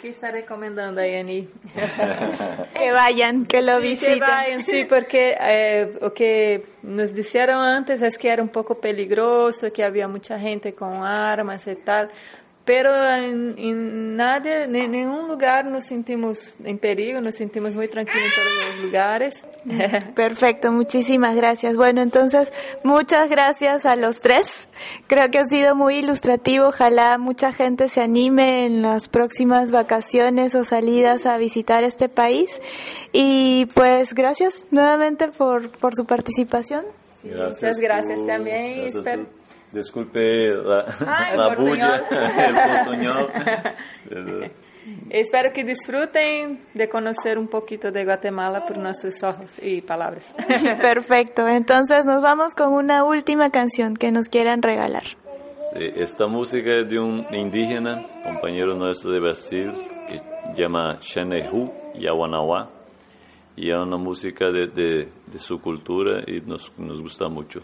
¿Qué 0.00 0.08
está 0.08 0.30
recomendando 0.30 1.02
Ayani? 1.02 1.46
que 2.74 2.92
vayan, 2.92 3.44
que 3.44 3.60
lo 3.60 3.76
sí, 3.76 3.82
visiten. 3.82 4.14
Que 4.14 4.20
vayan, 4.20 4.64
sí, 4.64 4.86
porque 4.86 5.36
eh, 5.38 5.98
lo 6.00 6.14
que 6.14 6.64
nos 6.82 7.12
dijeron 7.12 7.62
antes 7.62 8.00
es 8.00 8.16
que 8.16 8.30
era 8.30 8.42
un 8.42 8.48
poco 8.48 8.80
peligroso, 8.80 9.70
que 9.70 9.84
había 9.84 10.08
mucha 10.08 10.38
gente 10.38 10.72
con 10.72 11.04
armas 11.04 11.66
y 11.66 11.76
tal 11.76 12.08
pero 12.66 12.92
en, 13.14 13.54
en 13.58 14.16
nadie, 14.16 14.64
en 14.64 14.90
ningún 14.90 15.28
lugar 15.28 15.64
nos 15.66 15.84
sentimos 15.84 16.56
en 16.64 16.78
peligro, 16.78 17.20
nos 17.20 17.36
sentimos 17.36 17.76
muy 17.76 17.86
tranquilos 17.86 18.24
en 18.26 18.42
todos 18.42 18.74
los 18.74 18.84
lugares. 18.84 19.44
Perfecto, 20.16 20.72
muchísimas 20.72 21.36
gracias. 21.36 21.76
Bueno, 21.76 22.02
entonces, 22.02 22.52
muchas 22.82 23.30
gracias 23.30 23.86
a 23.86 23.94
los 23.94 24.20
tres. 24.20 24.66
Creo 25.06 25.30
que 25.30 25.38
ha 25.38 25.44
sido 25.44 25.76
muy 25.76 25.98
ilustrativo. 25.98 26.66
Ojalá 26.66 27.18
mucha 27.18 27.52
gente 27.52 27.88
se 27.88 28.00
anime 28.00 28.66
en 28.66 28.82
las 28.82 29.06
próximas 29.06 29.70
vacaciones 29.70 30.56
o 30.56 30.64
salidas 30.64 31.24
a 31.24 31.38
visitar 31.38 31.84
este 31.84 32.08
país. 32.08 32.60
Y 33.12 33.66
pues, 33.74 34.12
gracias 34.12 34.64
nuevamente 34.72 35.28
por, 35.28 35.70
por 35.70 35.94
su 35.94 36.04
participación. 36.04 36.84
Muchas 37.22 37.78
gracias 37.78 38.26
también. 38.26 38.88
Desculpe 39.76 40.54
la, 40.54 40.86
Ay, 41.06 41.36
la 41.36 41.54
bulla, 41.54 41.96
el 42.10 42.84
portuñol. 42.84 43.28
Espero 45.10 45.52
que 45.52 45.64
disfruten 45.64 46.62
de 46.72 46.88
conocer 46.88 47.36
un 47.38 47.46
poquito 47.46 47.92
de 47.92 48.06
Guatemala 48.06 48.64
por 48.66 48.78
nuestros 48.78 49.22
ojos 49.22 49.58
y 49.60 49.82
palabras. 49.82 50.34
Perfecto, 50.80 51.46
entonces 51.46 52.06
nos 52.06 52.22
vamos 52.22 52.54
con 52.54 52.72
una 52.72 53.04
última 53.04 53.50
canción 53.50 53.94
que 53.98 54.10
nos 54.10 54.30
quieran 54.30 54.62
regalar. 54.62 55.04
Sí, 55.74 55.90
esta 55.94 56.26
música 56.26 56.72
es 56.72 56.88
de 56.88 56.98
un 56.98 57.26
indígena, 57.30 58.02
compañero 58.24 58.74
nuestro 58.74 59.10
de 59.10 59.20
Brasil, 59.20 59.72
que 60.08 60.22
llama 60.54 61.00
Xenehu 61.02 61.70
Yawanawa, 61.98 62.70
y 63.56 63.70
es 63.70 63.76
una 63.76 63.98
música 63.98 64.50
de, 64.50 64.68
de, 64.68 65.08
de 65.26 65.38
su 65.38 65.60
cultura 65.60 66.22
y 66.26 66.40
nos, 66.40 66.72
nos 66.78 67.02
gusta 67.02 67.28
mucho. 67.28 67.60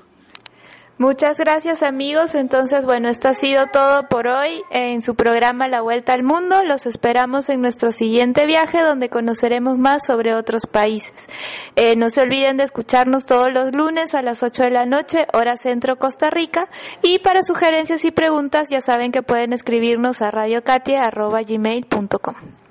Muchas 0.99 1.39
gracias 1.39 1.83
amigos. 1.83 2.35
Entonces, 2.35 2.85
bueno, 2.85 3.09
esto 3.09 3.29
ha 3.29 3.35
sido 3.35 3.67
todo 3.67 4.09
por 4.09 4.29
hoy 4.29 4.63
en 4.71 5.03
su 5.03 5.15
programa 5.15 5.67
La 5.67 5.81
Vuelta 5.81 6.13
al 6.13 6.23
Mundo. 6.23 6.63
Los 6.65 6.87
esperamos 6.87 7.49
en 7.49 7.61
nuestro 7.61 7.93
siguiente 7.93 8.47
viaje 8.47 8.83
donde 8.83 9.09
conoceremos 9.09 9.79
más 9.79 10.07
sobre 10.07 10.35
otros 10.35 10.67
países. 10.67 11.29
Eh, 11.77 11.97
no 11.97 12.11
se 12.11 12.21
olviden 12.21 12.57
de 12.57 12.65
escucharnos 12.65 13.27
todos 13.27 13.53
los 13.53 13.75
lunes 13.75 14.15
a 14.15 14.23
las 14.23 14.43
8 14.43 14.65
de 14.65 14.71
la 14.71 14.87
noche, 14.87 15.27
hora 15.33 15.57
centro 15.57 15.99
Costa 15.99 16.31
Rica. 16.31 16.69
Y 17.03 17.19
para 17.19 17.43
sugerencias 17.43 18.05
y 18.05 18.11
preguntas 18.11 18.69
ya 18.69 18.83
saben 18.83 19.13
que 19.13 19.23
pueden 19.23 19.53
escribirnos 19.53 20.23
a 20.23 20.31
radiocatia.gmail.com. 20.31 22.62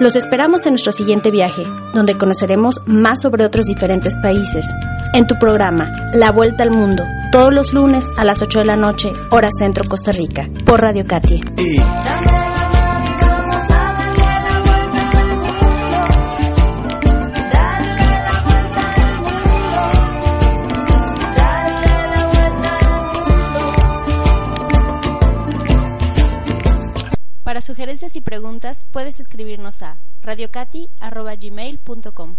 Los 0.00 0.16
esperamos 0.16 0.66
en 0.66 0.72
nuestro 0.72 0.90
siguiente 0.90 1.30
viaje, 1.30 1.62
donde 1.94 2.16
conoceremos 2.16 2.80
más 2.86 3.22
sobre 3.22 3.44
otros 3.44 3.66
diferentes 3.66 4.16
países. 4.16 4.66
En 5.12 5.26
tu 5.26 5.38
programa, 5.38 6.10
La 6.12 6.32
Vuelta 6.32 6.64
al 6.64 6.70
Mundo, 6.70 7.04
todos 7.30 7.54
los 7.54 7.72
lunes 7.72 8.10
a 8.16 8.24
las 8.24 8.42
8 8.42 8.58
de 8.58 8.64
la 8.66 8.76
noche, 8.76 9.12
hora 9.30 9.50
centro 9.56 9.84
Costa 9.84 10.10
Rica, 10.10 10.48
por 10.64 10.80
Radio 10.80 11.06
Katy. 11.06 11.40
Sugerencias 27.64 28.16
y 28.16 28.20
preguntas 28.20 28.84
puedes 28.90 29.20
escribirnos 29.20 29.82
a 29.82 29.98
radiocati.gmail.com. 30.22 32.36